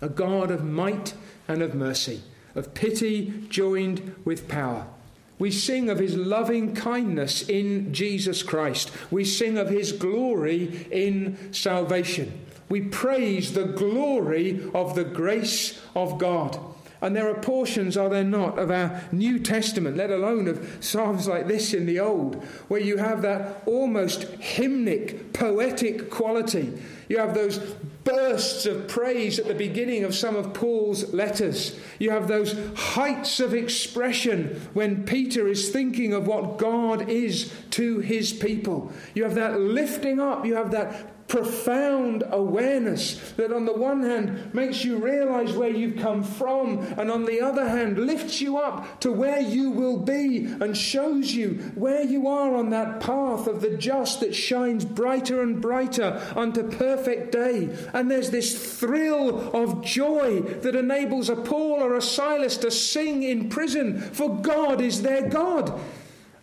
A 0.00 0.08
God 0.08 0.50
of 0.50 0.64
might 0.64 1.14
and 1.46 1.62
of 1.62 1.76
mercy, 1.76 2.22
of 2.56 2.74
pity 2.74 3.44
joined 3.48 4.16
with 4.24 4.48
power. 4.48 4.88
We 5.38 5.52
sing 5.52 5.88
of 5.88 6.00
his 6.00 6.16
loving 6.16 6.74
kindness 6.74 7.48
in 7.48 7.94
Jesus 7.94 8.42
Christ. 8.42 8.90
We 9.12 9.24
sing 9.24 9.56
of 9.56 9.70
his 9.70 9.92
glory 9.92 10.88
in 10.90 11.52
salvation. 11.54 12.40
We 12.68 12.80
praise 12.80 13.52
the 13.52 13.64
glory 13.64 14.68
of 14.74 14.96
the 14.96 15.04
grace 15.04 15.80
of 15.94 16.18
God. 16.18 16.58
And 17.00 17.14
there 17.14 17.28
are 17.30 17.40
portions, 17.40 17.96
are 17.96 18.08
there 18.08 18.24
not, 18.24 18.58
of 18.58 18.70
our 18.70 19.02
New 19.12 19.38
Testament, 19.38 19.96
let 19.96 20.10
alone 20.10 20.48
of 20.48 20.78
psalms 20.80 21.28
like 21.28 21.46
this 21.46 21.72
in 21.72 21.86
the 21.86 22.00
Old, 22.00 22.42
where 22.68 22.80
you 22.80 22.96
have 22.96 23.22
that 23.22 23.62
almost 23.66 24.22
hymnic, 24.40 25.32
poetic 25.32 26.10
quality. 26.10 26.72
You 27.08 27.18
have 27.18 27.34
those 27.34 27.58
bursts 28.04 28.66
of 28.66 28.88
praise 28.88 29.38
at 29.38 29.46
the 29.46 29.54
beginning 29.54 30.04
of 30.04 30.14
some 30.14 30.34
of 30.34 30.54
Paul's 30.54 31.12
letters. 31.12 31.78
You 31.98 32.10
have 32.10 32.26
those 32.26 32.56
heights 32.74 33.38
of 33.40 33.54
expression 33.54 34.60
when 34.72 35.04
Peter 35.04 35.46
is 35.46 35.70
thinking 35.70 36.12
of 36.12 36.26
what 36.26 36.58
God 36.58 37.08
is 37.08 37.52
to 37.70 38.00
his 38.00 38.32
people. 38.32 38.92
You 39.14 39.24
have 39.24 39.34
that 39.36 39.60
lifting 39.60 40.20
up, 40.20 40.44
you 40.44 40.54
have 40.54 40.70
that 40.72 41.12
profound 41.28 42.24
awareness 42.30 43.32
that, 43.32 43.52
on 43.52 43.66
the 43.66 43.72
one 43.72 44.02
hand, 44.02 44.52
makes 44.54 44.82
you 44.82 44.96
realize 44.96 45.52
where 45.52 45.70
you've 45.70 45.98
come 45.98 46.22
from, 46.22 46.78
and 46.96 47.10
on 47.10 47.26
the 47.26 47.40
other 47.40 47.68
hand, 47.68 47.98
lifts 47.98 48.40
you 48.40 48.56
up 48.56 49.00
to 49.00 49.12
where 49.12 49.40
you 49.40 49.70
will 49.70 49.98
be 49.98 50.46
and 50.46 50.76
shows 50.76 51.34
you 51.34 51.50
where 51.74 52.02
you 52.02 52.26
are 52.26 52.56
on 52.56 52.70
that 52.70 53.00
path 53.00 53.46
of 53.46 53.60
the 53.60 53.76
just 53.76 54.20
that 54.20 54.34
shines 54.34 54.84
brighter 54.84 55.42
and 55.42 55.60
brighter 55.60 56.20
unto 56.34 56.62
perfect 56.62 57.30
day. 57.30 57.68
And 57.92 58.10
there's 58.10 58.30
this 58.30 58.78
thrill 58.78 59.54
of 59.54 59.84
joy 59.84 60.40
that 60.40 60.74
enables 60.74 61.28
a 61.28 61.36
Paul 61.36 61.82
or 61.82 61.96
a 61.96 62.02
Silas 62.02 62.56
to 62.58 62.70
sing 62.70 63.22
in 63.22 63.50
prison, 63.50 64.00
for 64.00 64.34
God 64.36 64.80
is 64.80 65.02
their 65.02 65.28
God. 65.28 65.78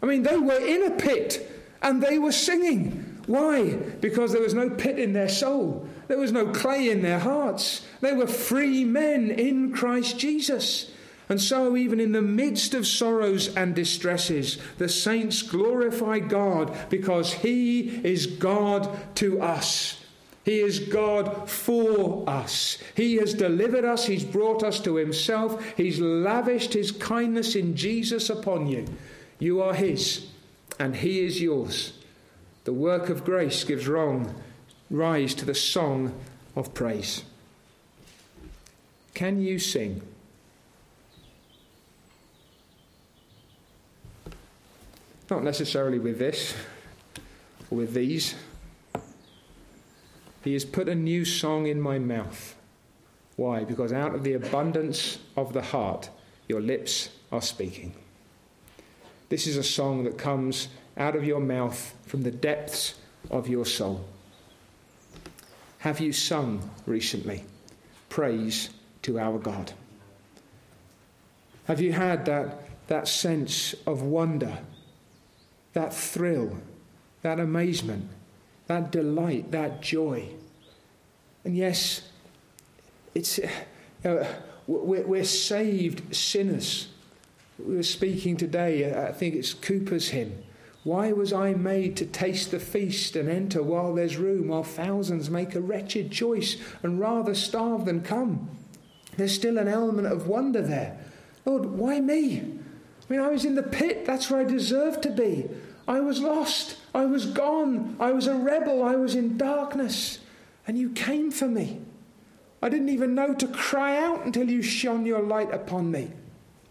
I 0.04 0.06
mean, 0.06 0.22
they 0.22 0.38
were 0.38 0.64
in 0.64 0.84
a 0.84 0.92
pit 0.92 1.52
and 1.82 2.04
they 2.04 2.20
were 2.20 2.32
singing. 2.32 3.05
Why? 3.28 3.74
Because 3.74 4.32
there 4.32 4.42
was 4.42 4.54
no 4.54 4.70
pit 4.70 5.00
in 5.00 5.14
their 5.14 5.30
soul, 5.30 5.88
there 6.08 6.18
was 6.18 6.32
no 6.32 6.48
clay 6.48 6.90
in 6.90 7.02
their 7.02 7.20
hearts. 7.20 7.86
They 8.02 8.14
were 8.14 8.28
free 8.28 8.84
men 8.86 9.32
in 9.32 9.74
Christ 9.74 10.20
Jesus. 10.20 10.92
And 11.28 11.42
so, 11.42 11.76
even 11.76 12.00
in 12.00 12.12
the 12.12 12.22
midst 12.22 12.76
of 12.76 12.86
sorrows 12.86 13.56
and 13.56 13.74
distresses, 13.74 14.60
the 14.78 14.88
saints 14.88 15.42
glorify 15.42 16.20
God 16.20 16.78
because 16.90 17.34
He 17.34 18.00
is 18.06 18.28
God 18.28 19.16
to 19.16 19.42
us. 19.42 20.00
He 20.44 20.60
is 20.60 20.78
God 20.80 21.50
for 21.50 22.30
us. 22.30 22.78
He 22.96 23.16
has 23.16 23.34
delivered 23.34 23.84
us. 23.84 24.06
He's 24.06 24.24
brought 24.24 24.62
us 24.62 24.80
to 24.82 24.98
Himself. 24.98 25.64
He's 25.76 26.00
lavished 26.00 26.74
His 26.74 26.92
kindness 26.92 27.56
in 27.56 27.76
Jesus 27.76 28.30
upon 28.30 28.68
you. 28.68 28.86
You 29.40 29.64
are 29.64 29.74
His, 29.74 30.28
and 30.78 30.96
He 30.96 31.26
is 31.26 31.42
yours. 31.42 31.94
The 32.66 32.74
work 32.74 33.10
of 33.10 33.24
grace 33.24 33.64
gives 33.64 33.88
wrong 33.88 34.36
rise 34.90 35.34
to 35.36 35.46
the 35.46 35.56
song 35.56 36.14
of 36.56 36.74
praise. 36.74 37.24
Can 39.14 39.40
you 39.40 39.60
sing? 39.60 40.02
Not 45.30 45.44
necessarily 45.44 46.00
with 46.00 46.20
this 46.20 46.56
or 47.70 47.78
with 47.78 47.94
these. 47.94 48.36
He 50.44 50.54
has 50.54 50.66
put 50.66 50.90
a 50.90 50.96
new 50.96 51.26
song 51.26 51.66
in 51.66 51.82
my 51.82 51.98
mouth. 51.98 52.56
Why? 53.36 53.64
Because 53.64 53.92
out 53.92 54.14
of 54.14 54.24
the 54.24 54.34
abundance 54.34 55.20
of 55.36 55.54
the 55.54 55.62
heart, 55.62 56.10
your 56.48 56.62
lips 56.62 57.10
are 57.32 57.42
speaking. 57.42 57.94
This 59.30 59.48
is 59.48 59.58
a 59.58 59.64
song 59.64 60.04
that 60.04 60.18
comes 60.18 60.68
out 60.98 61.16
of 61.16 61.24
your 61.24 61.40
mouth 61.40 61.94
from 62.06 62.24
the 62.24 62.32
depths 62.32 62.96
of 63.30 63.48
your 63.48 63.66
soul. 63.66 64.06
Have 65.80 66.00
you 66.00 66.14
sung 66.14 66.70
recently 66.86 67.44
praise 68.10 68.70
to 69.04 69.20
our 69.20 69.38
God? 69.38 69.74
Have 71.66 71.82
you 71.82 71.94
had 71.94 72.26
that, 72.26 72.60
that 72.88 73.08
sense 73.08 73.74
of 73.86 74.02
wonder, 74.02 74.58
that 75.74 75.94
thrill, 75.94 76.58
that 77.22 77.40
amazement, 77.40 78.10
that 78.68 78.92
delight, 78.92 79.52
that 79.52 79.82
joy? 79.82 80.30
And 81.44 81.56
yes, 81.56 82.02
it's 83.14 83.40
uh, 84.04 84.26
We're, 84.68 85.06
we're 85.06 85.24
saved 85.24 86.16
sinners. 86.16 86.88
We 87.60 87.76
were 87.76 87.84
speaking 87.84 88.36
today, 88.36 88.92
I 88.92 89.12
think 89.12 89.36
it's 89.36 89.54
Cowper's 89.54 90.10
hymn. 90.10 90.44
Why 90.86 91.14
was 91.14 91.34
I 91.34 91.56
made 91.56 91.98
to 91.98 92.06
taste 92.06 92.52
the 92.52 92.60
feast 92.60 93.16
and 93.16 93.28
enter 93.28 93.64
while 93.64 93.96
there's 93.96 94.18
room, 94.18 94.50
while 94.50 94.64
thousands 94.64 95.32
make 95.32 95.56
a 95.56 95.60
wretched 95.60 96.12
choice 96.12 96.58
and 96.84 97.00
rather 97.00 97.34
starve 97.34 97.86
than 97.86 98.02
come? 98.02 98.56
There's 99.18 99.34
still 99.34 99.58
an 99.58 99.68
element 99.68 100.06
of 100.06 100.28
wonder 100.28 100.62
there. 100.62 101.04
Lord, 101.44 101.66
why 101.66 102.02
me? 102.02 102.38
I 102.38 102.44
mean, 103.10 103.20
I 103.20 103.30
was 103.30 103.46
in 103.46 103.56
the 103.56 103.64
pit, 103.64 104.06
that's 104.06 104.30
where 104.30 104.42
I 104.42 104.44
deserved 104.44 105.02
to 105.04 105.10
be. 105.10 105.50
I 105.88 106.02
was 106.02 106.20
lost, 106.20 106.78
I 106.94 107.06
was 107.06 107.26
gone, 107.26 107.96
I 108.00 108.12
was 108.12 108.28
a 108.28 108.36
rebel, 108.36 108.84
I 108.84 108.96
was 108.96 109.16
in 109.16 109.40
darkness, 109.40 110.20
and 110.68 110.78
you 110.78 110.92
came 110.92 111.32
for 111.32 111.48
me. 111.48 111.82
I 112.62 112.70
didn't 112.70 112.90
even 112.90 113.16
know 113.16 113.34
to 113.34 113.48
cry 113.48 113.98
out 113.98 114.24
until 114.24 114.52
you 114.52 114.62
shone 114.62 115.08
your 115.08 115.24
light 115.24 115.52
upon 115.52 115.90
me. 115.90 116.12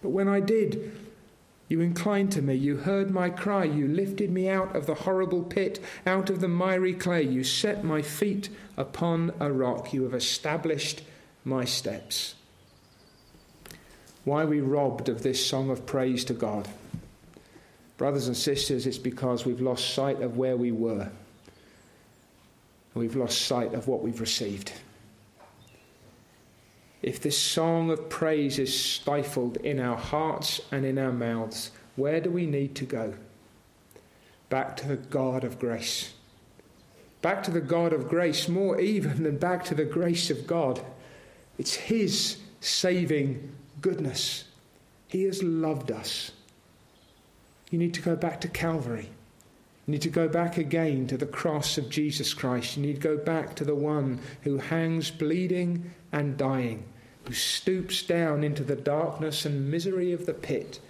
But 0.02 0.10
when 0.10 0.28
I 0.28 0.38
did, 0.38 0.96
you 1.68 1.80
inclined 1.80 2.30
to 2.32 2.42
me, 2.42 2.54
you 2.54 2.76
heard 2.76 3.10
my 3.10 3.30
cry, 3.30 3.64
you 3.64 3.88
lifted 3.88 4.30
me 4.30 4.48
out 4.48 4.76
of 4.76 4.86
the 4.86 4.94
horrible 4.94 5.42
pit, 5.42 5.82
out 6.06 6.28
of 6.28 6.40
the 6.40 6.48
miry 6.48 6.92
clay, 6.92 7.22
you 7.22 7.42
set 7.42 7.84
my 7.84 8.02
feet 8.02 8.50
upon 8.76 9.32
a 9.40 9.50
rock, 9.50 9.92
you 9.92 10.02
have 10.02 10.14
established 10.14 11.02
my 11.44 11.64
steps. 11.64 12.34
Why 14.24 14.42
are 14.42 14.46
we 14.46 14.60
robbed 14.60 15.08
of 15.08 15.22
this 15.22 15.44
song 15.44 15.70
of 15.70 15.86
praise 15.86 16.24
to 16.26 16.34
God? 16.34 16.68
Brothers 17.96 18.26
and 18.26 18.36
sisters, 18.36 18.86
it's 18.86 18.98
because 18.98 19.46
we've 19.46 19.60
lost 19.60 19.94
sight 19.94 20.20
of 20.20 20.36
where 20.36 20.56
we 20.56 20.72
were. 20.72 21.10
We've 22.94 23.16
lost 23.16 23.42
sight 23.42 23.74
of 23.74 23.88
what 23.88 24.02
we've 24.02 24.20
received 24.20 24.72
if 27.04 27.20
this 27.20 27.38
song 27.38 27.90
of 27.90 28.08
praise 28.08 28.58
is 28.58 28.74
stifled 28.74 29.58
in 29.58 29.78
our 29.78 29.96
hearts 29.96 30.62
and 30.72 30.86
in 30.86 30.96
our 30.98 31.12
mouths, 31.12 31.70
where 31.96 32.18
do 32.18 32.30
we 32.30 32.46
need 32.46 32.74
to 32.76 32.86
go? 32.86 33.12
Back 34.48 34.74
to 34.78 34.88
the 34.88 34.96
God 34.96 35.44
of 35.44 35.58
grace. 35.58 36.14
Back 37.20 37.42
to 37.42 37.50
the 37.50 37.60
God 37.60 37.92
of 37.92 38.08
grace, 38.08 38.48
more 38.48 38.80
even 38.80 39.22
than 39.22 39.36
back 39.36 39.64
to 39.64 39.74
the 39.74 39.84
grace 39.84 40.30
of 40.30 40.46
God. 40.46 40.82
It's 41.58 41.74
His 41.74 42.38
saving 42.60 43.52
goodness. 43.82 44.44
He 45.06 45.24
has 45.24 45.42
loved 45.42 45.90
us. 45.90 46.32
You 47.70 47.78
need 47.78 47.92
to 47.94 48.02
go 48.02 48.16
back 48.16 48.40
to 48.40 48.48
Calvary. 48.48 49.10
You 49.86 49.92
need 49.92 50.02
to 50.02 50.08
go 50.08 50.26
back 50.26 50.56
again 50.56 51.06
to 51.08 51.18
the 51.18 51.26
cross 51.26 51.76
of 51.76 51.90
Jesus 51.90 52.32
Christ. 52.32 52.78
You 52.78 52.82
need 52.82 52.94
to 52.94 53.08
go 53.08 53.18
back 53.18 53.56
to 53.56 53.64
the 53.66 53.74
one 53.74 54.20
who 54.40 54.56
hangs 54.56 55.10
bleeding 55.10 55.90
and 56.10 56.38
dying 56.38 56.84
who 57.26 57.32
stoops 57.32 58.02
down 58.02 58.44
into 58.44 58.62
the 58.62 58.76
darkness 58.76 59.44
and 59.44 59.70
misery 59.70 60.12
of 60.12 60.26
the 60.26 60.34
pit 60.34 60.80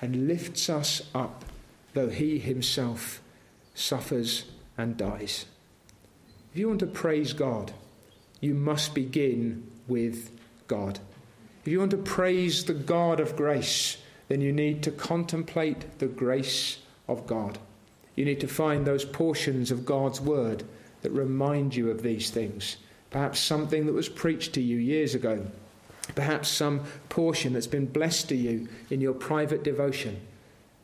and 0.00 0.26
lifts 0.26 0.68
us 0.68 1.02
up, 1.14 1.44
though 1.94 2.08
he 2.08 2.38
himself 2.38 3.22
suffers 3.74 4.44
and 4.76 4.96
dies. 4.96 5.46
If 6.52 6.58
you 6.58 6.68
want 6.68 6.80
to 6.80 6.86
praise 6.86 7.32
God, 7.32 7.72
you 8.40 8.54
must 8.54 8.94
begin 8.94 9.70
with 9.86 10.30
God. 10.66 10.98
If 11.62 11.68
you 11.68 11.78
want 11.78 11.92
to 11.92 11.98
praise 11.98 12.64
the 12.64 12.74
God 12.74 13.20
of 13.20 13.36
grace, 13.36 13.98
then 14.28 14.40
you 14.40 14.52
need 14.52 14.82
to 14.82 14.90
contemplate 14.90 15.98
the 15.98 16.06
grace 16.06 16.78
of 17.08 17.26
God. 17.26 17.58
You 18.14 18.24
need 18.24 18.40
to 18.40 18.48
find 18.48 18.84
those 18.84 19.04
portions 19.04 19.70
of 19.70 19.86
God's 19.86 20.20
word 20.20 20.64
that 21.02 21.12
remind 21.12 21.76
you 21.76 21.90
of 21.90 22.02
these 22.02 22.30
things. 22.30 22.76
Perhaps 23.10 23.38
something 23.38 23.86
that 23.86 23.92
was 23.92 24.08
preached 24.08 24.54
to 24.54 24.60
you 24.60 24.78
years 24.78 25.14
ago 25.14 25.46
Perhaps 26.14 26.48
some 26.48 26.84
portion 27.08 27.52
that's 27.52 27.66
been 27.66 27.86
blessed 27.86 28.28
to 28.28 28.36
you 28.36 28.68
in 28.90 29.00
your 29.00 29.14
private 29.14 29.62
devotion. 29.64 30.20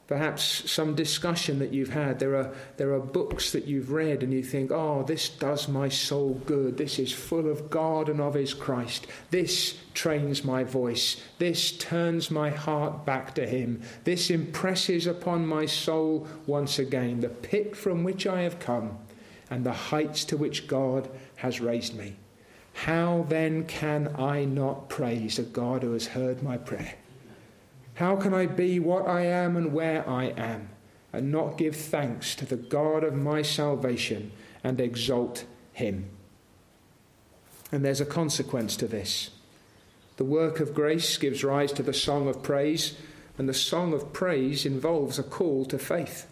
Perhaps 0.08 0.70
some 0.70 0.94
discussion 0.94 1.58
that 1.60 1.72
you've 1.72 1.92
had. 1.94 2.18
There 2.18 2.36
are, 2.36 2.52
there 2.76 2.92
are 2.92 3.00
books 3.00 3.52
that 3.52 3.64
you've 3.64 3.92
read 3.92 4.22
and 4.22 4.32
you 4.32 4.42
think, 4.42 4.70
oh, 4.70 5.04
this 5.04 5.28
does 5.28 5.68
my 5.68 5.88
soul 5.88 6.34
good. 6.44 6.76
This 6.76 6.98
is 6.98 7.12
full 7.12 7.48
of 7.48 7.70
God 7.70 8.08
and 8.08 8.20
of 8.20 8.34
His 8.34 8.52
Christ. 8.52 9.06
This 9.30 9.78
trains 9.94 10.44
my 10.44 10.64
voice. 10.64 11.22
This 11.38 11.72
turns 11.72 12.30
my 12.30 12.50
heart 12.50 13.06
back 13.06 13.34
to 13.36 13.46
Him. 13.46 13.80
This 14.04 14.28
impresses 14.28 15.06
upon 15.06 15.46
my 15.46 15.64
soul 15.64 16.26
once 16.46 16.78
again 16.78 17.20
the 17.20 17.30
pit 17.30 17.74
from 17.74 18.04
which 18.04 18.26
I 18.26 18.42
have 18.42 18.58
come 18.58 18.98
and 19.48 19.64
the 19.64 19.72
heights 19.72 20.24
to 20.26 20.36
which 20.36 20.66
God 20.66 21.08
has 21.36 21.60
raised 21.60 21.96
me. 21.96 22.16
How 22.74 23.26
then 23.28 23.64
can 23.64 24.14
I 24.18 24.44
not 24.44 24.88
praise 24.88 25.38
a 25.38 25.42
God 25.42 25.82
who 25.82 25.92
has 25.92 26.08
heard 26.08 26.42
my 26.42 26.56
prayer? 26.56 26.94
How 27.94 28.16
can 28.16 28.32
I 28.34 28.46
be 28.46 28.80
what 28.80 29.06
I 29.06 29.26
am 29.26 29.56
and 29.56 29.72
where 29.72 30.08
I 30.08 30.24
am 30.24 30.70
and 31.12 31.30
not 31.30 31.58
give 31.58 31.76
thanks 31.76 32.34
to 32.36 32.46
the 32.46 32.56
God 32.56 33.04
of 33.04 33.14
my 33.14 33.42
salvation 33.42 34.32
and 34.64 34.80
exalt 34.80 35.44
him? 35.72 36.08
And 37.70 37.84
there's 37.84 38.00
a 38.00 38.06
consequence 38.06 38.76
to 38.76 38.86
this. 38.86 39.30
The 40.16 40.24
work 40.24 40.60
of 40.60 40.74
grace 40.74 41.16
gives 41.16 41.44
rise 41.44 41.72
to 41.72 41.82
the 41.82 41.94
song 41.94 42.28
of 42.28 42.42
praise, 42.42 42.96
and 43.38 43.48
the 43.48 43.54
song 43.54 43.92
of 43.92 44.12
praise 44.12 44.66
involves 44.66 45.18
a 45.18 45.22
call 45.22 45.64
to 45.66 45.78
faith. 45.78 46.26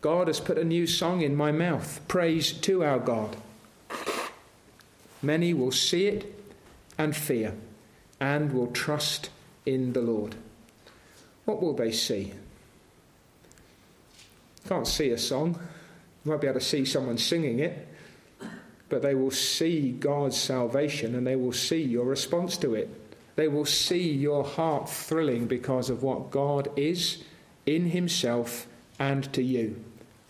God 0.00 0.28
has 0.28 0.40
put 0.40 0.58
a 0.58 0.64
new 0.64 0.86
song 0.86 1.20
in 1.20 1.36
my 1.36 1.52
mouth, 1.52 2.00
praise 2.08 2.52
to 2.52 2.82
our 2.82 2.98
God. 2.98 3.36
Many 5.22 5.52
will 5.52 5.72
see 5.72 6.06
it 6.06 6.34
and 6.96 7.14
fear 7.14 7.54
and 8.18 8.52
will 8.52 8.68
trust 8.68 9.30
in 9.66 9.92
the 9.92 10.00
Lord. 10.00 10.34
What 11.44 11.62
will 11.62 11.74
they 11.74 11.92
see? 11.92 12.32
Can't 14.68 14.86
see 14.86 15.10
a 15.10 15.18
song. 15.18 15.58
You 16.24 16.32
might 16.32 16.40
be 16.40 16.46
able 16.46 16.60
to 16.60 16.64
see 16.64 16.84
someone 16.84 17.18
singing 17.18 17.60
it, 17.60 17.88
but 18.88 19.02
they 19.02 19.14
will 19.14 19.30
see 19.30 19.90
God's 19.92 20.36
salvation 20.36 21.14
and 21.14 21.26
they 21.26 21.36
will 21.36 21.52
see 21.52 21.82
your 21.82 22.04
response 22.04 22.56
to 22.58 22.74
it. 22.74 22.88
They 23.36 23.48
will 23.48 23.64
see 23.64 24.12
your 24.12 24.44
heart 24.44 24.88
thrilling 24.88 25.46
because 25.46 25.88
of 25.88 26.02
what 26.02 26.30
God 26.30 26.70
is 26.76 27.24
in 27.64 27.90
Himself 27.90 28.66
and 28.98 29.32
to 29.32 29.42
you. 29.42 29.82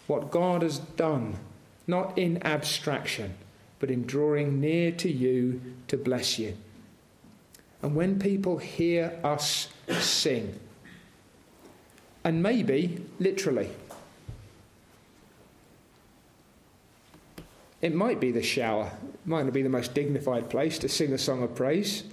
What 0.06 0.30
God 0.30 0.62
has 0.62 0.78
done, 0.78 1.38
not 1.86 2.16
in 2.16 2.44
abstraction 2.46 3.34
but 3.80 3.90
in 3.90 4.04
drawing 4.04 4.60
near 4.60 4.92
to 4.92 5.10
you 5.10 5.60
to 5.88 5.96
bless 5.96 6.38
you. 6.38 6.56
And 7.82 7.96
when 7.96 8.18
people 8.18 8.58
hear 8.58 9.18
us 9.24 9.68
sing, 9.98 10.60
and 12.22 12.42
maybe 12.42 13.02
literally, 13.18 13.70
it 17.80 17.94
might 17.94 18.20
be 18.20 18.30
the 18.30 18.42
shower, 18.42 18.92
it 19.02 19.26
might 19.26 19.44
not 19.44 19.54
be 19.54 19.62
the 19.62 19.70
most 19.70 19.94
dignified 19.94 20.50
place 20.50 20.78
to 20.78 20.88
sing 20.88 21.14
a 21.14 21.18
song 21.18 21.42
of 21.42 21.54
praise. 21.54 22.04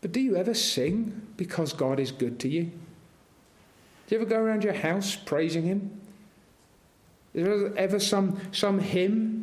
But 0.00 0.10
do 0.10 0.20
you 0.20 0.36
ever 0.36 0.54
sing 0.54 1.28
because 1.36 1.72
God 1.72 2.00
is 2.00 2.10
good 2.10 2.40
to 2.40 2.48
you? 2.48 2.64
Do 2.64 4.16
you 4.16 4.20
ever 4.20 4.28
go 4.28 4.40
around 4.40 4.64
your 4.64 4.72
house 4.72 5.14
praising 5.14 5.62
Him? 5.62 6.00
Is 7.32 7.44
there 7.44 7.78
ever 7.78 8.00
some, 8.00 8.40
some 8.50 8.80
hymn 8.80 9.39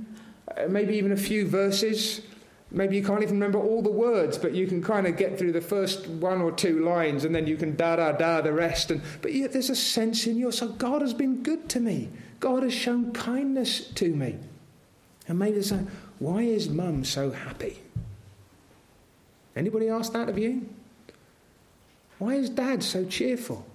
uh, 0.55 0.67
maybe 0.67 0.95
even 0.95 1.12
a 1.12 1.17
few 1.17 1.47
verses. 1.47 2.21
Maybe 2.69 2.97
you 2.97 3.03
can't 3.03 3.23
even 3.23 3.36
remember 3.36 3.60
all 3.60 3.81
the 3.81 3.91
words, 3.91 4.38
but 4.38 4.53
you 4.53 4.67
can 4.67 4.83
kind 4.83 5.07
of 5.07 5.15
get 5.15 5.39
through 5.39 5.53
the 5.53 5.62
first 5.62 6.07
one 6.07 6.41
or 6.41 6.51
two 6.51 6.83
lines 6.83 7.23
and 7.23 7.33
then 7.33 7.47
you 7.47 7.55
can 7.55 7.75
da 7.75 7.95
da 7.95 8.12
da 8.12 8.41
the 8.41 8.51
rest. 8.51 8.91
And, 8.91 9.01
but 9.21 9.33
yet 9.33 9.53
there's 9.53 9.69
a 9.69 9.75
sense 9.75 10.27
in 10.27 10.38
your 10.38 10.51
soul 10.51 10.69
God 10.69 11.01
has 11.01 11.13
been 11.13 11.43
good 11.43 11.69
to 11.69 11.79
me, 11.79 12.10
God 12.39 12.63
has 12.63 12.73
shown 12.73 13.13
kindness 13.13 13.88
to 13.91 14.13
me. 14.13 14.38
And 15.29 15.39
maybe 15.39 15.53
there's 15.53 15.71
a 15.71 15.86
why 16.19 16.41
is 16.41 16.67
mum 16.67 17.05
so 17.05 17.31
happy? 17.31 17.79
Anybody 19.55 19.89
ask 19.89 20.13
that 20.13 20.29
of 20.29 20.38
you? 20.38 20.67
Why 22.19 22.36
is 22.36 22.49
dad 22.49 22.83
so 22.83 23.05
cheerful? 23.05 23.65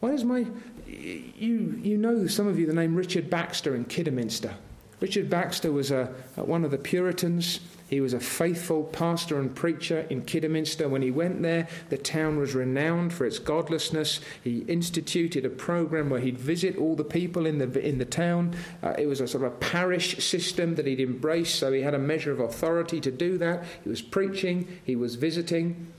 Why 0.00 0.10
is 0.10 0.24
my. 0.24 0.46
You, 0.92 1.80
you 1.82 1.96
know, 1.96 2.26
some 2.26 2.46
of 2.46 2.58
you, 2.58 2.66
the 2.66 2.74
name 2.74 2.94
Richard 2.94 3.30
Baxter 3.30 3.74
in 3.74 3.86
Kidderminster. 3.86 4.54
Richard 5.00 5.28
Baxter 5.28 5.72
was 5.72 5.90
a, 5.90 6.06
one 6.36 6.64
of 6.64 6.70
the 6.70 6.78
Puritans. 6.78 7.58
He 7.90 8.00
was 8.00 8.14
a 8.14 8.20
faithful 8.20 8.84
pastor 8.84 9.38
and 9.38 9.54
preacher 9.54 10.06
in 10.08 10.22
Kidderminster. 10.22 10.88
When 10.88 11.02
he 11.02 11.10
went 11.10 11.42
there, 11.42 11.68
the 11.88 11.98
town 11.98 12.38
was 12.38 12.54
renowned 12.54 13.12
for 13.12 13.26
its 13.26 13.38
godlessness. 13.40 14.20
He 14.44 14.60
instituted 14.60 15.44
a 15.44 15.50
program 15.50 16.08
where 16.08 16.20
he'd 16.20 16.38
visit 16.38 16.78
all 16.78 16.94
the 16.94 17.04
people 17.04 17.46
in 17.46 17.58
the, 17.58 17.86
in 17.86 17.98
the 17.98 18.04
town. 18.04 18.54
Uh, 18.82 18.94
it 18.96 19.06
was 19.06 19.20
a 19.20 19.26
sort 19.26 19.44
of 19.44 19.52
a 19.52 19.56
parish 19.56 20.24
system 20.24 20.76
that 20.76 20.86
he'd 20.86 21.00
embraced, 21.00 21.56
so 21.56 21.72
he 21.72 21.82
had 21.82 21.94
a 21.94 21.98
measure 21.98 22.32
of 22.32 22.40
authority 22.40 23.00
to 23.00 23.10
do 23.10 23.36
that. 23.38 23.64
He 23.82 23.90
was 23.90 24.00
preaching, 24.00 24.68
he 24.84 24.94
was 24.94 25.16
visiting. 25.16 25.92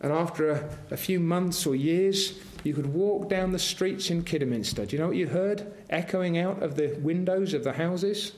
And 0.00 0.12
after 0.12 0.50
a, 0.50 0.78
a 0.90 0.96
few 0.96 1.18
months 1.20 1.66
or 1.66 1.74
years, 1.74 2.38
you 2.66 2.74
could 2.74 2.92
walk 2.92 3.28
down 3.28 3.52
the 3.52 3.58
streets 3.58 4.10
in 4.10 4.22
Kidderminster. 4.22 4.86
Do 4.86 4.96
you 4.96 5.00
know 5.00 5.08
what 5.08 5.16
you 5.16 5.28
heard 5.28 5.72
echoing 5.90 6.38
out 6.38 6.62
of 6.62 6.76
the 6.76 6.96
windows 7.00 7.54
of 7.54 7.64
the 7.64 7.72
houses? 7.72 8.32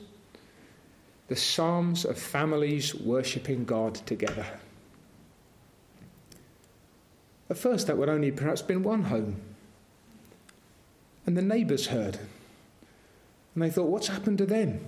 the 1.29 1.35
psalms 1.35 2.05
of 2.05 2.17
families 2.17 2.93
worshipping 2.95 3.63
God 3.63 3.95
together. 4.07 4.45
At 7.49 7.57
first, 7.57 7.87
that 7.87 7.97
would 7.97 8.09
only 8.09 8.31
perhaps 8.31 8.63
been 8.63 8.83
one 8.83 9.03
home. 9.03 9.39
And 11.25 11.37
the 11.37 11.43
neighbours 11.43 11.87
heard. 11.87 12.17
And 13.53 13.63
they 13.63 13.69
thought, 13.69 13.89
what's 13.89 14.07
happened 14.07 14.39
to 14.39 14.45
them? 14.45 14.79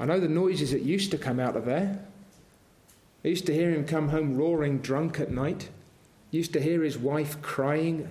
I 0.00 0.06
know 0.06 0.18
the 0.18 0.28
noises 0.28 0.72
that 0.72 0.82
used 0.82 1.10
to 1.10 1.18
come 1.18 1.38
out 1.38 1.56
of 1.56 1.66
there. 1.66 2.02
I 3.22 3.28
used 3.28 3.46
to 3.46 3.54
hear 3.54 3.70
him 3.70 3.86
come 3.86 4.08
home 4.08 4.36
roaring 4.36 4.78
drunk 4.78 5.20
at 5.20 5.30
night. 5.30 5.68
Used 6.32 6.52
to 6.54 6.60
hear 6.60 6.82
his 6.82 6.98
wife 6.98 7.40
crying 7.42 8.08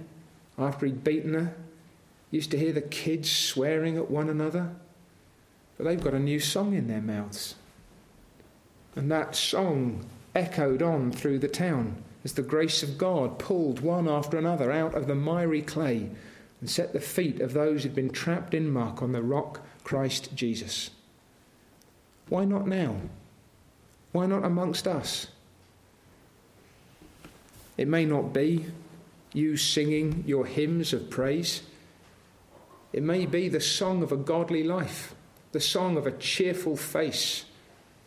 after 0.58 0.86
he'd 0.86 1.04
beaten 1.04 1.34
her. 1.34 1.54
Used 2.30 2.52
to 2.52 2.58
hear 2.58 2.72
the 2.72 2.82
kids 2.82 3.30
swearing 3.30 3.98
at 3.98 4.10
one 4.10 4.30
another. 4.30 4.70
But 5.78 5.84
they've 5.84 6.04
got 6.04 6.14
a 6.14 6.20
new 6.20 6.40
song 6.40 6.74
in 6.74 6.88
their 6.88 7.02
mouths. 7.02 7.56
And 8.96 9.12
that 9.12 9.36
song 9.36 10.06
echoed 10.36 10.82
on 10.82 11.12
through 11.12 11.40
the 11.40 11.48
town 11.48 12.04
as 12.24 12.34
the 12.34 12.44
grace 12.44 12.84
of 12.84 12.98
God 12.98 13.40
pulled 13.40 13.80
one 13.80 14.08
after 14.08 14.38
another 14.38 14.72
out 14.72 14.94
of 14.94 15.08
the 15.08 15.16
miry 15.16 15.62
clay 15.62 16.12
and 16.60 16.70
set 16.70 16.94
the 16.94 17.00
feet 17.00 17.42
of 17.42 17.54
those 17.54 17.84
who'd 17.84 17.96
been 17.96 18.12
trapped 18.12 18.54
in 18.54 18.72
muck 18.72 19.02
on 19.02 19.12
the 19.12 19.24
rock 19.24 19.62
Christ 19.84 20.36
Jesus. 20.36 20.92
Why 22.30 22.46
not 22.46 22.68
now? 22.68 22.98
Why 24.12 24.28
not 24.28 24.46
amongst 24.46 24.88
us? 24.88 25.28
It 27.82 27.88
may 27.88 28.06
not 28.06 28.32
be 28.32 28.68
you 29.34 29.58
singing 29.58 30.24
your 30.28 30.46
hymns 30.46 30.94
of 30.94 31.10
praise. 31.10 31.64
It 32.94 33.02
may 33.02 33.26
be 33.26 33.50
the 33.50 33.60
song 33.60 34.04
of 34.04 34.12
a 34.12 34.18
godly 34.18 34.64
life, 34.64 35.16
the 35.52 35.60
song 35.60 35.98
of 35.98 36.06
a 36.06 36.12
cheerful 36.12 36.78
face, 36.78 37.46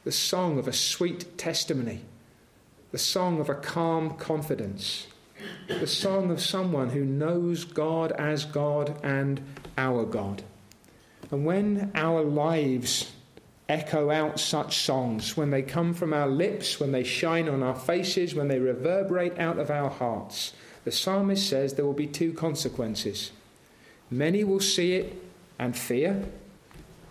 the 0.04 0.12
song 0.12 0.60
of 0.60 0.68
a 0.68 0.72
sweet 0.72 1.36
testimony 1.36 2.02
the 2.92 2.98
song 2.98 3.40
of 3.40 3.48
a 3.48 3.54
calm 3.56 4.10
confidence, 4.18 5.08
the 5.66 5.84
song 5.84 6.30
of 6.30 6.40
someone 6.40 6.90
who 6.90 7.04
knows 7.04 7.64
God 7.64 8.12
as 8.12 8.44
God 8.44 8.96
and 9.02 9.40
our 9.76 10.04
God. 10.04 10.44
And 11.32 11.44
when 11.44 11.90
our 11.96 12.22
lives 12.22 13.10
echo 13.68 14.10
out 14.10 14.38
such 14.38 14.78
songs, 14.78 15.36
when 15.36 15.50
they 15.50 15.62
come 15.62 15.94
from 15.94 16.12
our 16.12 16.28
lips, 16.28 16.78
when 16.78 16.92
they 16.92 17.04
shine 17.04 17.48
on 17.48 17.62
our 17.62 17.74
faces, 17.74 18.34
when 18.34 18.48
they 18.48 18.58
reverberate 18.58 19.38
out 19.38 19.58
of 19.58 19.70
our 19.70 19.90
hearts, 19.90 20.52
the 20.84 20.92
psalmist 20.92 21.48
says 21.48 21.74
there 21.74 21.84
will 21.84 21.92
be 21.92 22.06
two 22.06 22.32
consequences. 22.32 23.32
Many 24.10 24.44
will 24.44 24.60
see 24.60 24.94
it 24.94 25.16
and 25.58 25.76
fear, 25.76 26.24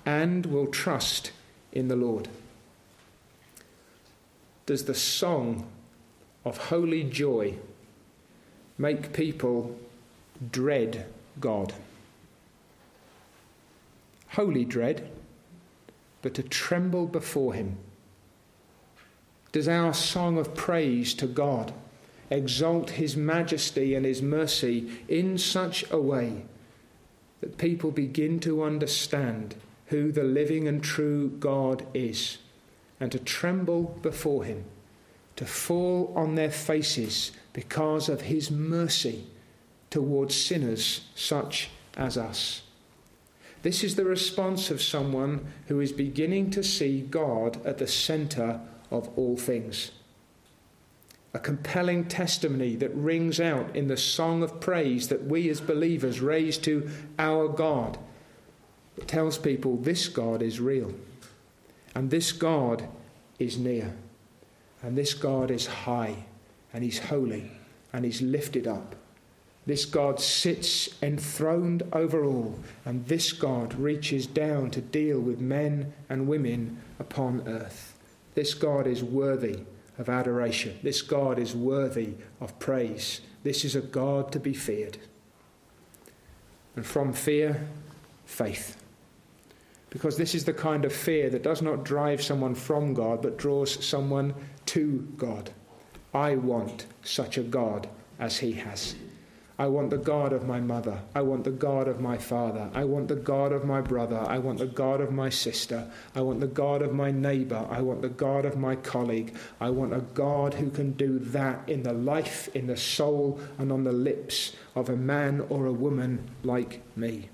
and 0.05 0.45
will 0.45 0.67
trust 0.67 1.31
in 1.71 1.87
the 1.87 1.95
Lord 1.95 2.27
does 4.65 4.85
the 4.85 4.95
song 4.95 5.67
of 6.45 6.57
holy 6.57 7.03
joy 7.03 7.55
make 8.77 9.13
people 9.13 9.77
dread 10.51 11.05
God? 11.39 11.73
Holy 14.29 14.65
dread, 14.65 15.09
but 16.23 16.33
to 16.33 16.41
tremble 16.41 17.05
before 17.05 17.53
Him. 17.53 17.77
Does 19.51 19.67
our 19.67 19.93
song 19.93 20.39
of 20.39 20.55
praise 20.55 21.13
to 21.13 21.27
God 21.27 21.71
exalt 22.31 22.91
His 22.91 23.15
majesty 23.15 23.93
and 23.93 24.03
His 24.03 24.23
mercy 24.23 24.89
in 25.07 25.37
such 25.37 25.85
a 25.91 26.01
way 26.01 26.45
that 27.41 27.59
people 27.59 27.91
begin 27.91 28.39
to 28.39 28.63
understand 28.63 29.53
who 29.87 30.11
the 30.11 30.23
living 30.23 30.67
and 30.67 30.83
true 30.83 31.29
God 31.29 31.85
is? 31.93 32.39
and 33.03 33.11
to 33.11 33.19
tremble 33.19 33.99
before 34.01 34.45
him, 34.45 34.63
to 35.35 35.45
fall 35.45 36.13
on 36.15 36.35
their 36.35 36.49
faces 36.49 37.33
because 37.51 38.07
of 38.07 38.21
his 38.21 38.49
mercy 38.49 39.25
towards 39.89 40.33
sinners 40.33 41.01
such 41.13 41.69
as 41.97 42.17
us. 42.17 42.62
This 43.63 43.83
is 43.83 43.95
the 43.95 44.05
response 44.05 44.69
of 44.69 44.81
someone 44.81 45.47
who 45.67 45.79
is 45.79 45.93
beginning 45.93 46.51
to 46.51 46.63
see 46.63 47.01
God 47.01 47.65
at 47.65 47.77
the 47.77 47.87
center 47.87 48.59
of 48.91 49.09
all 49.17 49.37
things. 49.37 49.91
A 51.33 51.39
compelling 51.39 52.05
testimony 52.05 52.75
that 52.75 52.93
rings 52.93 53.39
out 53.39 53.75
in 53.75 53.87
the 53.87 53.97
song 53.97 54.43
of 54.43 54.59
praise 54.59 55.07
that 55.07 55.23
we 55.23 55.49
as 55.49 55.61
believers 55.61 56.19
raise 56.19 56.57
to 56.59 56.89
our 57.17 57.47
God. 57.47 57.97
It 58.97 59.07
tells 59.07 59.37
people 59.37 59.77
this 59.77 60.09
God 60.09 60.43
is 60.43 60.59
real. 60.59 60.93
And 61.95 62.11
this 62.11 62.33
God 62.33 62.87
is 63.39 63.57
near. 63.57 63.95
And 64.83 64.97
this 64.97 65.13
God 65.13 65.49
is 65.49 65.65
high, 65.65 66.25
and 66.73 66.83
he's 66.83 66.99
holy, 66.99 67.49
and 67.93 68.03
he's 68.03 68.21
lifted 68.21 68.67
up. 68.67 68.95
This 69.65 69.85
God 69.85 70.19
sits 70.19 70.89
enthroned 71.01 71.83
over 71.93 72.25
all, 72.25 72.59
and 72.85 73.05
this 73.05 73.31
God 73.31 73.73
reaches 73.75 74.27
down 74.27 74.71
to 74.71 74.81
deal 74.81 75.19
with 75.19 75.39
men 75.39 75.93
and 76.09 76.27
women 76.27 76.81
upon 76.99 77.47
earth. 77.47 77.97
This 78.35 78.53
God 78.53 78.87
is 78.87 79.03
worthy 79.03 79.59
of 79.97 80.09
adoration. 80.09 80.77
This 80.83 81.01
God 81.01 81.39
is 81.39 81.55
worthy 81.55 82.15
of 82.41 82.57
praise. 82.59 83.21
This 83.43 83.63
is 83.63 83.75
a 83.75 83.81
God 83.81 84.31
to 84.33 84.39
be 84.39 84.53
feared. 84.53 84.97
And 86.75 86.85
from 86.85 87.13
fear, 87.13 87.67
faith. 88.25 88.77
Because 89.89 90.17
this 90.17 90.33
is 90.33 90.43
the 90.43 90.53
kind 90.53 90.85
of 90.85 90.91
fear 90.91 91.29
that 91.29 91.43
does 91.43 91.61
not 91.61 91.85
drive 91.85 92.21
someone 92.21 92.55
from 92.55 92.93
God, 92.93 93.21
but 93.21 93.37
draws 93.37 93.85
someone 93.85 94.33
to 94.67 95.07
God. 95.17 95.51
I 96.13 96.35
want 96.35 96.87
such 97.03 97.37
a 97.37 97.43
God 97.43 97.87
as 98.19 98.37
He 98.39 98.53
has. 98.53 98.95
I 99.59 99.67
want 99.67 99.91
the 99.91 99.97
God 99.97 100.33
of 100.33 100.47
my 100.47 100.59
mother. 100.59 100.99
I 101.13 101.21
want 101.21 101.43
the 101.43 101.51
God 101.51 101.87
of 101.87 102.01
my 102.01 102.17
father. 102.17 102.69
I 102.73 102.85
want 102.85 103.07
the 103.07 103.15
God 103.15 103.51
of 103.51 103.63
my 103.63 103.81
brother. 103.81 104.19
I 104.27 104.39
want 104.39 104.59
the 104.59 104.65
God 104.65 104.99
of 104.99 105.11
my 105.11 105.29
sister. 105.29 105.89
I 106.15 106.21
want 106.21 106.39
the 106.39 106.47
God 106.47 106.81
of 106.81 106.93
my 106.93 107.11
neighbor. 107.11 107.67
I 107.69 107.81
want 107.81 108.01
the 108.01 108.09
God 108.09 108.45
of 108.45 108.57
my 108.57 108.75
colleague. 108.75 109.35
I 109.61 109.69
want 109.69 109.93
a 109.93 110.01
God 110.01 110.55
who 110.55 110.69
can 110.69 110.93
do 110.93 111.19
that 111.19 111.67
in 111.69 111.83
the 111.83 111.93
life, 111.93 112.49
in 112.55 112.67
the 112.67 112.77
soul, 112.77 113.39
and 113.57 113.71
on 113.71 113.83
the 113.83 113.91
lips 113.91 114.55
of 114.75 114.89
a 114.89 114.97
man 114.97 115.45
or 115.49 115.65
a 115.65 115.71
woman 115.71 116.29
like 116.43 116.81
me 116.95 117.29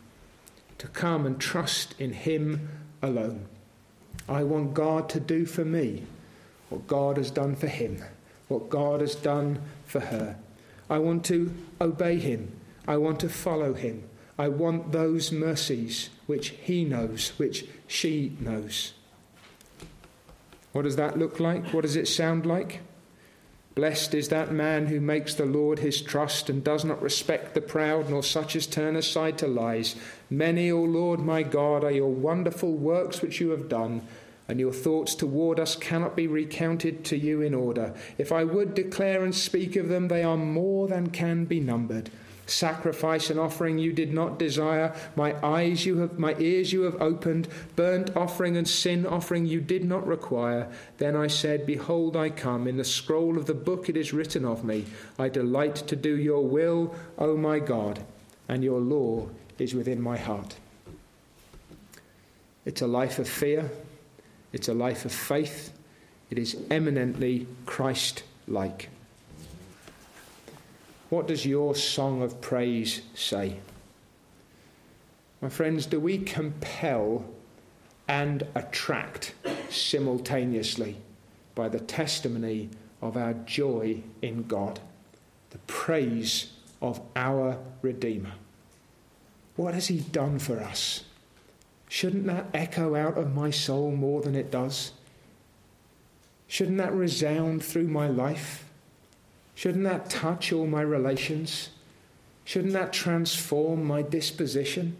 to 0.77 0.87
come 0.87 1.25
and 1.25 1.39
trust 1.39 1.95
in 1.99 2.13
Him 2.13 2.69
alone. 3.01 3.47
I 4.27 4.43
want 4.43 4.73
God 4.73 5.09
to 5.09 5.19
do 5.19 5.45
for 5.45 5.65
me 5.65 6.03
what 6.69 6.85
God 6.87 7.17
has 7.17 7.31
done 7.31 7.55
for 7.55 7.67
him, 7.67 8.03
what 8.47 8.69
God 8.69 9.01
has 9.01 9.15
done 9.15 9.59
for 9.85 9.99
her. 9.99 10.37
I 10.89 10.99
want 10.99 11.25
to 11.25 11.53
obey 11.79 12.17
Him. 12.19 12.51
I 12.87 12.97
want 12.97 13.19
to 13.21 13.29
follow 13.29 13.73
Him. 13.73 14.03
I 14.37 14.47
want 14.47 14.91
those 14.91 15.31
mercies 15.31 16.09
which 16.25 16.49
He 16.49 16.85
knows, 16.85 17.33
which 17.37 17.65
she 17.87 18.35
knows. 18.39 18.93
What 20.71 20.83
does 20.83 20.95
that 20.95 21.17
look 21.17 21.39
like? 21.39 21.73
What 21.73 21.81
does 21.81 21.95
it 21.95 22.07
sound 22.07 22.45
like? 22.45 22.81
Blessed 23.75 24.13
is 24.13 24.27
that 24.27 24.51
man 24.51 24.87
who 24.87 24.99
makes 24.99 25.35
the 25.35 25.45
Lord 25.45 25.79
his 25.79 26.01
trust 26.01 26.49
and 26.49 26.63
does 26.63 26.83
not 26.83 27.01
respect 27.01 27.53
the 27.53 27.61
proud, 27.61 28.09
nor 28.09 28.21
such 28.21 28.55
as 28.55 28.67
turn 28.67 28.97
aside 28.97 29.37
to 29.37 29.47
lies. 29.47 29.95
Many, 30.29 30.69
O 30.69 30.81
Lord 30.81 31.21
my 31.21 31.43
God, 31.43 31.83
are 31.83 31.91
your 31.91 32.11
wonderful 32.11 32.73
works 32.73 33.21
which 33.21 33.39
you 33.39 33.51
have 33.51 33.69
done, 33.69 34.01
and 34.49 34.59
your 34.59 34.73
thoughts 34.73 35.13
toward 35.13 35.59
us 35.59 35.75
cannot 35.75 36.15
be 36.15 36.25
recounted 36.25 37.05
to 37.05 37.15
you 37.15 37.41
in 37.41 37.53
order. 37.53 37.93
If 38.17 38.31
I 38.31 38.43
would 38.43 38.73
declare 38.73 39.23
and 39.23 39.33
speak 39.33 39.75
of 39.75 39.89
them, 39.89 40.07
they 40.07 40.23
are 40.23 40.37
more 40.37 40.87
than 40.87 41.11
can 41.11 41.45
be 41.45 41.59
numbered. 41.59 42.09
Sacrifice 42.47 43.29
and 43.29 43.39
offering 43.39 43.77
you 43.77 43.93
did 43.93 44.11
not 44.11 44.39
desire. 44.39 44.95
My 45.15 45.35
eyes 45.45 45.85
you 45.85 45.99
have, 45.99 46.17
my 46.17 46.35
ears 46.39 46.73
you 46.73 46.81
have 46.81 46.99
opened. 46.99 47.47
Burnt 47.75 48.17
offering 48.17 48.57
and 48.57 48.67
sin 48.67 49.05
offering 49.05 49.45
you 49.45 49.61
did 49.61 49.85
not 49.85 50.07
require. 50.07 50.67
Then 50.97 51.15
I 51.15 51.27
said, 51.27 51.67
Behold, 51.67 52.17
I 52.17 52.31
come. 52.31 52.67
In 52.67 52.77
the 52.77 52.83
scroll 52.83 53.37
of 53.37 53.45
the 53.45 53.53
book 53.53 53.87
it 53.87 53.95
is 53.95 54.13
written 54.13 54.45
of 54.45 54.63
me. 54.63 54.85
I 55.19 55.29
delight 55.29 55.75
to 55.75 55.95
do 55.95 56.17
your 56.17 56.43
will, 56.43 56.95
O 57.19 57.37
my 57.37 57.59
God, 57.59 58.03
and 58.47 58.63
your 58.63 58.79
law 58.79 59.29
is 59.59 59.75
within 59.75 60.01
my 60.01 60.17
heart. 60.17 60.55
It's 62.65 62.81
a 62.81 62.87
life 62.87 63.19
of 63.19 63.29
fear. 63.29 63.69
It's 64.51 64.67
a 64.67 64.73
life 64.73 65.05
of 65.05 65.11
faith. 65.11 65.73
It 66.29 66.37
is 66.37 66.57
eminently 66.69 67.47
Christ 67.65 68.23
like. 68.47 68.89
What 71.09 71.27
does 71.27 71.45
your 71.45 71.75
song 71.75 72.21
of 72.21 72.39
praise 72.41 73.01
say? 73.15 73.57
My 75.41 75.49
friends, 75.49 75.85
do 75.85 75.99
we 75.99 76.17
compel 76.17 77.25
and 78.07 78.45
attract 78.55 79.33
simultaneously 79.69 80.97
by 81.55 81.69
the 81.69 81.79
testimony 81.79 82.69
of 83.01 83.15
our 83.15 83.33
joy 83.33 84.01
in 84.21 84.43
God, 84.43 84.79
the 85.51 85.57
praise 85.59 86.51
of 86.81 87.01
our 87.15 87.57
Redeemer? 87.81 88.33
What 89.55 89.73
has 89.73 89.87
He 89.87 89.99
done 89.99 90.39
for 90.39 90.59
us? 90.59 91.03
Shouldn't 91.89 92.27
that 92.27 92.45
echo 92.53 92.95
out 92.95 93.17
of 93.17 93.33
my 93.33 93.49
soul 93.49 93.91
more 93.91 94.21
than 94.21 94.35
it 94.35 94.51
does? 94.51 94.93
Shouldn't 96.47 96.77
that 96.77 96.93
resound 96.93 97.63
through 97.63 97.87
my 97.87 98.07
life? 98.07 98.65
Shouldn't 99.55 99.83
that 99.83 100.09
touch 100.09 100.53
all 100.53 100.67
my 100.67 100.81
relations? 100.81 101.69
Shouldn't 102.45 102.73
that 102.73 102.93
transform 102.93 103.83
my 103.83 104.03
disposition? 104.03 104.97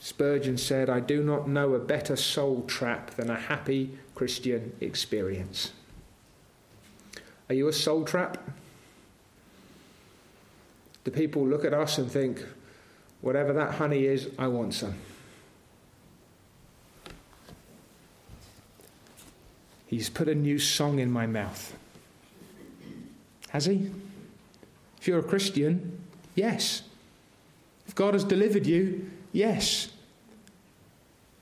Spurgeon 0.00 0.58
said, 0.58 0.90
I 0.90 1.00
do 1.00 1.22
not 1.22 1.48
know 1.48 1.74
a 1.74 1.78
better 1.78 2.16
soul 2.16 2.64
trap 2.66 3.12
than 3.12 3.30
a 3.30 3.38
happy 3.38 3.96
Christian 4.14 4.72
experience. 4.80 5.72
Are 7.48 7.54
you 7.54 7.68
a 7.68 7.72
soul 7.72 8.04
trap? 8.04 8.38
Do 11.04 11.10
people 11.12 11.46
look 11.46 11.64
at 11.64 11.72
us 11.72 11.98
and 11.98 12.10
think, 12.10 12.44
whatever 13.20 13.52
that 13.52 13.74
honey 13.74 14.04
is, 14.04 14.28
I 14.38 14.48
want 14.48 14.74
some? 14.74 14.94
He's 19.88 20.10
put 20.10 20.28
a 20.28 20.34
new 20.34 20.58
song 20.58 20.98
in 20.98 21.10
my 21.10 21.26
mouth. 21.26 21.74
Has 23.48 23.64
he? 23.64 23.90
If 25.00 25.08
you're 25.08 25.18
a 25.18 25.22
Christian, 25.22 25.98
yes. 26.34 26.82
If 27.86 27.94
God 27.94 28.12
has 28.12 28.22
delivered 28.22 28.66
you, 28.66 29.10
yes. 29.32 29.88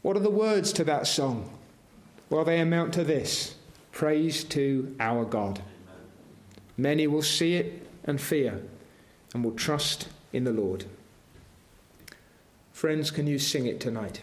What 0.03 0.17
are 0.17 0.21
the 0.21 0.31
words 0.31 0.73
to 0.75 0.85
that 0.85 1.09
song? 1.09 1.51
Well, 2.31 2.45
they 2.45 2.61
amount 2.61 2.95
to 2.95 3.05
this 3.05 3.57
Praise 3.91 4.45
to 4.45 4.95
our 5.01 5.25
God. 5.25 5.63
Many 6.77 7.07
will 7.07 7.23
see 7.23 7.57
it 7.57 7.89
and 8.05 8.21
fear 8.21 8.63
and 9.35 9.43
will 9.43 9.55
trust 9.55 10.09
in 10.33 10.45
the 10.45 10.53
Lord. 10.53 10.85
Friends, 12.73 13.11
can 13.11 13.27
you 13.27 13.39
sing 13.39 13.67
it 13.67 13.81
tonight? 13.81 14.21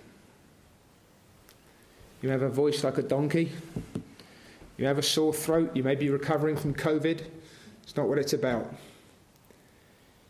You 2.22 2.30
have 2.30 2.44
a 2.44 2.50
voice 2.50 2.84
like 2.84 2.98
a 2.98 3.02
donkey. 3.02 3.52
You 4.78 4.86
have 4.86 4.98
a 4.98 5.04
sore 5.04 5.34
throat. 5.34 5.76
You 5.76 5.84
may 5.84 5.96
be 5.96 6.10
recovering 6.10 6.56
from 6.56 6.74
COVID. 6.74 7.24
It's 7.84 7.96
not 7.96 8.08
what 8.08 8.18
it's 8.18 8.34
about. 8.34 8.74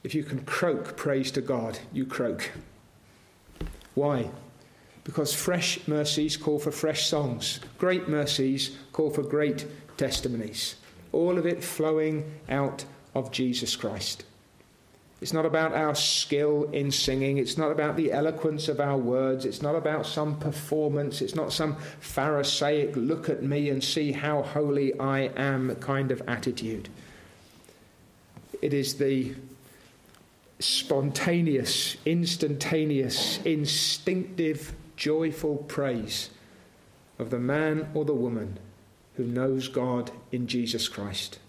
If 0.04 0.14
you 0.14 0.24
can 0.24 0.44
croak 0.44 0.98
praise 0.98 1.32
to 1.32 1.42
God, 1.42 1.80
you 1.94 2.06
croak. 2.06 2.52
Why? 3.96 4.30
Because 5.04 5.34
fresh 5.34 5.88
mercies 5.88 6.36
call 6.38 6.60
for 6.60 6.72
fresh 6.72 7.08
songs, 7.08 7.60
great 7.78 8.08
mercies 8.08 8.78
call 8.92 9.10
for 9.10 9.24
great 9.24 9.66
testimonies. 9.98 10.76
All 11.12 11.38
of 11.38 11.46
it 11.46 11.64
flowing 11.64 12.40
out 12.50 12.86
of 13.14 13.32
Jesus 13.32 13.76
Christ. 13.76 14.26
It's 15.24 15.32
not 15.32 15.46
about 15.46 15.72
our 15.72 15.96
skill 15.96 16.70
in 16.74 16.92
singing. 16.92 17.38
It's 17.38 17.58
not 17.58 17.72
about 17.72 17.96
the 17.96 18.12
eloquence 18.12 18.68
of 18.68 18.82
our 18.82 18.98
words. 18.98 19.46
It's 19.46 19.62
not 19.62 19.74
about 19.74 20.06
some 20.06 20.38
performance. 20.38 21.22
It's 21.22 21.34
not 21.34 21.54
some 21.54 21.78
Pharisaic 22.02 22.94
look 22.98 23.30
at 23.30 23.42
me 23.42 23.70
and 23.70 23.82
see 23.82 24.12
how 24.12 24.42
holy 24.42 25.00
I 25.00 25.32
am 25.38 25.78
kind 25.78 26.12
of 26.12 26.22
attitude. 26.28 26.90
It 28.62 28.74
is 28.74 28.96
the 28.96 29.34
spontaneous, 30.60 31.96
instantaneous, 32.06 33.40
instinctive, 33.46 34.74
joyful 34.98 35.56
praise 35.56 36.32
of 37.18 37.30
the 37.30 37.40
man 37.40 37.88
or 37.94 38.04
the 38.04 38.14
woman 38.14 38.60
who 39.16 39.24
knows 39.24 39.70
God 39.70 40.12
in 40.34 40.48
Jesus 40.48 40.90
Christ. 40.90 41.40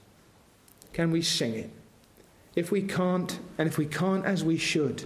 Can 0.92 1.10
we 1.10 1.22
sing 1.22 1.56
it? 1.56 1.70
If 2.56 2.70
we 2.70 2.82
can't, 2.82 3.38
and 3.58 3.68
if 3.68 3.78
we 3.78 3.86
can't 3.86 4.24
as 4.24 4.44
we 4.44 4.56
should, 4.56 5.04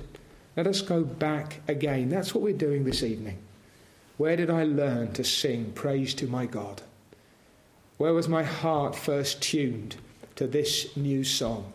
let 0.56 0.66
us 0.66 0.82
go 0.82 1.02
back 1.04 1.60
again. 1.68 2.08
That's 2.08 2.34
what 2.34 2.42
we're 2.42 2.52
doing 2.52 2.84
this 2.84 3.02
evening. 3.02 3.38
Where 4.16 4.36
did 4.36 4.50
I 4.50 4.64
learn 4.64 5.12
to 5.12 5.24
sing 5.24 5.72
praise 5.72 6.12
to 6.14 6.26
my 6.26 6.46
God? 6.46 6.82
Where 7.96 8.12
was 8.12 8.28
my 8.28 8.42
heart 8.42 8.94
first 8.94 9.40
tuned 9.40 9.96
to 10.36 10.46
this 10.46 10.96
new 10.96 11.24
song? 11.24 11.72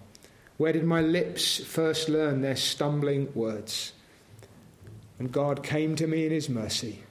Where 0.57 0.73
did 0.73 0.83
my 0.83 1.01
lips 1.01 1.63
first 1.63 2.07
learn 2.07 2.41
their 2.41 2.55
stumbling 2.55 3.31
words? 3.33 3.93
And 5.19 5.31
God 5.31 5.63
came 5.63 5.95
to 5.95 6.07
me 6.07 6.25
in 6.25 6.31
His 6.31 6.49
mercy, 6.49 7.03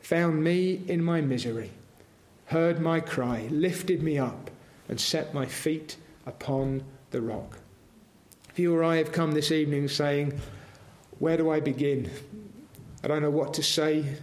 found 0.00 0.44
me 0.44 0.82
in 0.86 1.02
my 1.02 1.20
misery, 1.20 1.70
heard 2.46 2.80
my 2.80 3.00
cry, 3.00 3.48
lifted 3.50 4.02
me 4.02 4.18
up, 4.18 4.50
and 4.88 5.00
set 5.00 5.34
my 5.34 5.46
feet 5.46 5.96
upon 6.26 6.82
the 7.10 7.20
rock. 7.20 7.58
You 8.58 8.74
or 8.74 8.82
I 8.82 8.96
have 8.96 9.12
come 9.12 9.30
this 9.30 9.52
evening 9.52 9.86
saying, 9.86 10.40
Where 11.20 11.36
do 11.36 11.48
I 11.48 11.60
begin? 11.60 12.10
I 13.04 13.08
don't 13.08 13.22
know 13.22 13.30
what 13.30 13.54
to 13.54 13.62
say. 13.62 14.16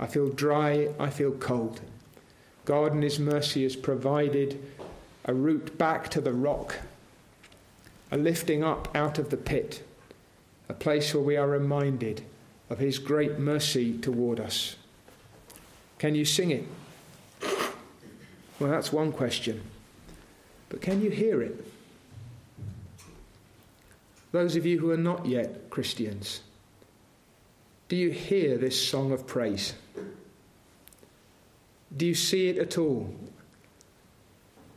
I 0.00 0.06
feel 0.06 0.30
dry. 0.30 0.88
I 0.98 1.10
feel 1.10 1.32
cold. 1.32 1.82
God, 2.64 2.92
in 2.92 3.02
His 3.02 3.18
mercy, 3.18 3.62
has 3.64 3.76
provided 3.76 4.58
a 5.26 5.34
route 5.34 5.76
back 5.76 6.08
to 6.10 6.22
the 6.22 6.32
rock 6.32 6.76
a 8.10 8.16
lifting 8.16 8.62
up 8.62 8.88
out 8.94 9.18
of 9.18 9.30
the 9.30 9.36
pit, 9.36 9.82
a 10.68 10.74
place 10.74 11.12
where 11.12 11.22
we 11.22 11.36
are 11.36 11.48
reminded 11.48 12.22
of 12.70 12.78
His 12.78 12.98
great 12.98 13.38
mercy 13.38 13.98
toward 13.98 14.40
us. 14.40 14.76
Can 15.98 16.14
you 16.14 16.24
sing 16.24 16.50
it? 16.50 16.64
Well, 18.58 18.70
that's 18.70 18.92
one 18.92 19.12
question. 19.12 19.62
But 20.70 20.80
can 20.80 21.02
you 21.02 21.10
hear 21.10 21.42
it? 21.42 21.66
Those 24.34 24.56
of 24.56 24.66
you 24.66 24.80
who 24.80 24.90
are 24.90 24.96
not 24.96 25.26
yet 25.26 25.70
Christians, 25.70 26.40
do 27.86 27.94
you 27.94 28.10
hear 28.10 28.58
this 28.58 28.88
song 28.88 29.12
of 29.12 29.28
praise? 29.28 29.74
Do 31.96 32.04
you 32.04 32.16
see 32.16 32.48
it 32.48 32.58
at 32.58 32.76
all? 32.76 33.14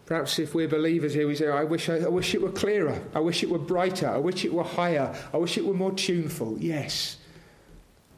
Perhaps 0.06 0.38
if 0.38 0.54
we're 0.54 0.68
believers 0.68 1.16
here, 1.16 1.26
we 1.26 1.34
say, 1.34 1.48
I 1.48 1.64
wish, 1.64 1.90
I, 1.90 2.02
I, 2.02 2.08
wish 2.08 2.36
it 2.36 2.42
were 2.44 2.52
clearer. 2.52 3.02
I 3.16 3.20
wish 3.20 3.42
it 3.42 3.50
were 3.50 3.58
brighter. 3.58 4.08
I 4.08 4.20
wish 4.20 4.46
it 4.46 4.54
were 4.54 4.64
higher. 4.64 5.16
I 5.34 5.38
wish 5.38 5.58
it 5.58 5.66
were 5.66 5.74
more 5.74 5.92
tuneful. 5.92 6.56
Yes. 6.60 7.18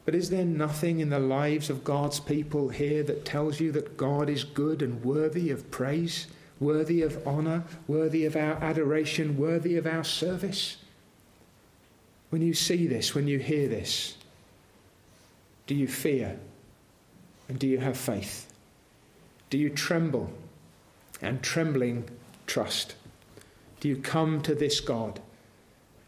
But 0.04 0.14
is 0.14 0.28
there 0.28 0.44
nothing 0.44 1.00
in 1.00 1.08
the 1.08 1.18
lives 1.18 1.70
of 1.70 1.84
God's 1.84 2.20
people 2.20 2.68
here 2.68 3.02
that 3.04 3.24
tells 3.24 3.60
you 3.60 3.72
that 3.72 3.96
God 3.96 4.28
is 4.28 4.44
good 4.44 4.82
and 4.82 5.02
worthy 5.02 5.50
of 5.50 5.70
praise, 5.70 6.26
worthy 6.60 7.00
of 7.00 7.26
honour, 7.26 7.64
worthy 7.88 8.26
of 8.26 8.36
our 8.36 8.62
adoration, 8.62 9.38
worthy 9.38 9.78
of 9.78 9.86
our 9.86 10.04
service? 10.04 10.76
When 12.30 12.42
you 12.42 12.54
see 12.54 12.86
this, 12.86 13.14
when 13.14 13.28
you 13.28 13.38
hear 13.38 13.68
this, 13.68 14.16
do 15.66 15.74
you 15.74 15.86
fear? 15.86 16.38
And 17.48 17.58
do 17.58 17.66
you 17.66 17.78
have 17.78 17.96
faith? 17.96 18.52
Do 19.50 19.58
you 19.58 19.70
tremble? 19.70 20.32
and 21.22 21.42
trembling 21.42 22.08
trust? 22.46 22.94
Do 23.80 23.88
you 23.88 23.96
come 23.96 24.40
to 24.42 24.54
this 24.54 24.80
God? 24.80 25.20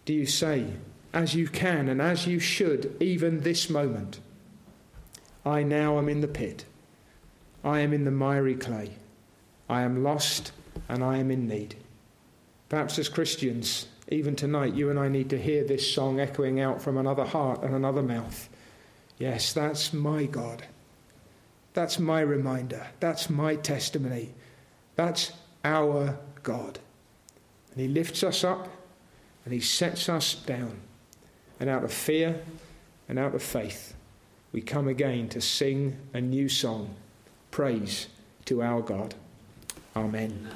Do 0.04 0.12
you 0.12 0.26
say, 0.26 0.66
as 1.12 1.34
you 1.34 1.48
can 1.48 1.88
and 1.88 2.00
as 2.00 2.26
you 2.26 2.38
should, 2.38 2.96
even 3.00 3.40
this 3.40 3.70
moment, 3.70 4.20
I 5.44 5.62
now 5.62 5.98
am 5.98 6.08
in 6.08 6.20
the 6.20 6.28
pit, 6.28 6.64
I 7.64 7.80
am 7.80 7.92
in 7.92 8.04
the 8.04 8.10
miry 8.10 8.54
clay, 8.54 8.92
I 9.68 9.82
am 9.82 10.02
lost 10.02 10.52
and 10.88 11.02
I 11.02 11.18
am 11.18 11.30
in 11.30 11.46
need? 11.46 11.76
Perhaps 12.68 12.98
as 12.98 13.08
Christians, 13.08 13.86
even 14.12 14.36
tonight, 14.36 14.74
you 14.74 14.90
and 14.90 14.98
I 14.98 15.08
need 15.08 15.30
to 15.30 15.40
hear 15.40 15.64
this 15.64 15.92
song 15.92 16.20
echoing 16.20 16.60
out 16.60 16.82
from 16.82 16.98
another 16.98 17.24
heart 17.24 17.62
and 17.62 17.74
another 17.74 18.02
mouth. 18.02 18.48
Yes, 19.18 19.52
that's 19.52 19.92
my 19.92 20.26
God. 20.26 20.64
That's 21.74 21.98
my 21.98 22.20
reminder. 22.20 22.86
That's 23.00 23.30
my 23.30 23.56
testimony. 23.56 24.34
That's 24.96 25.32
our 25.64 26.18
God. 26.42 26.78
And 27.72 27.80
He 27.80 27.88
lifts 27.88 28.22
us 28.22 28.44
up 28.44 28.68
and 29.44 29.54
He 29.54 29.60
sets 29.60 30.08
us 30.08 30.34
down. 30.34 30.80
And 31.58 31.70
out 31.70 31.84
of 31.84 31.92
fear 31.92 32.42
and 33.08 33.18
out 33.18 33.34
of 33.34 33.42
faith, 33.42 33.94
we 34.52 34.60
come 34.60 34.88
again 34.88 35.28
to 35.30 35.40
sing 35.40 35.96
a 36.12 36.20
new 36.20 36.48
song 36.48 36.94
praise 37.50 38.08
to 38.46 38.62
our 38.62 38.82
God. 38.82 39.14
Amen. 39.96 40.48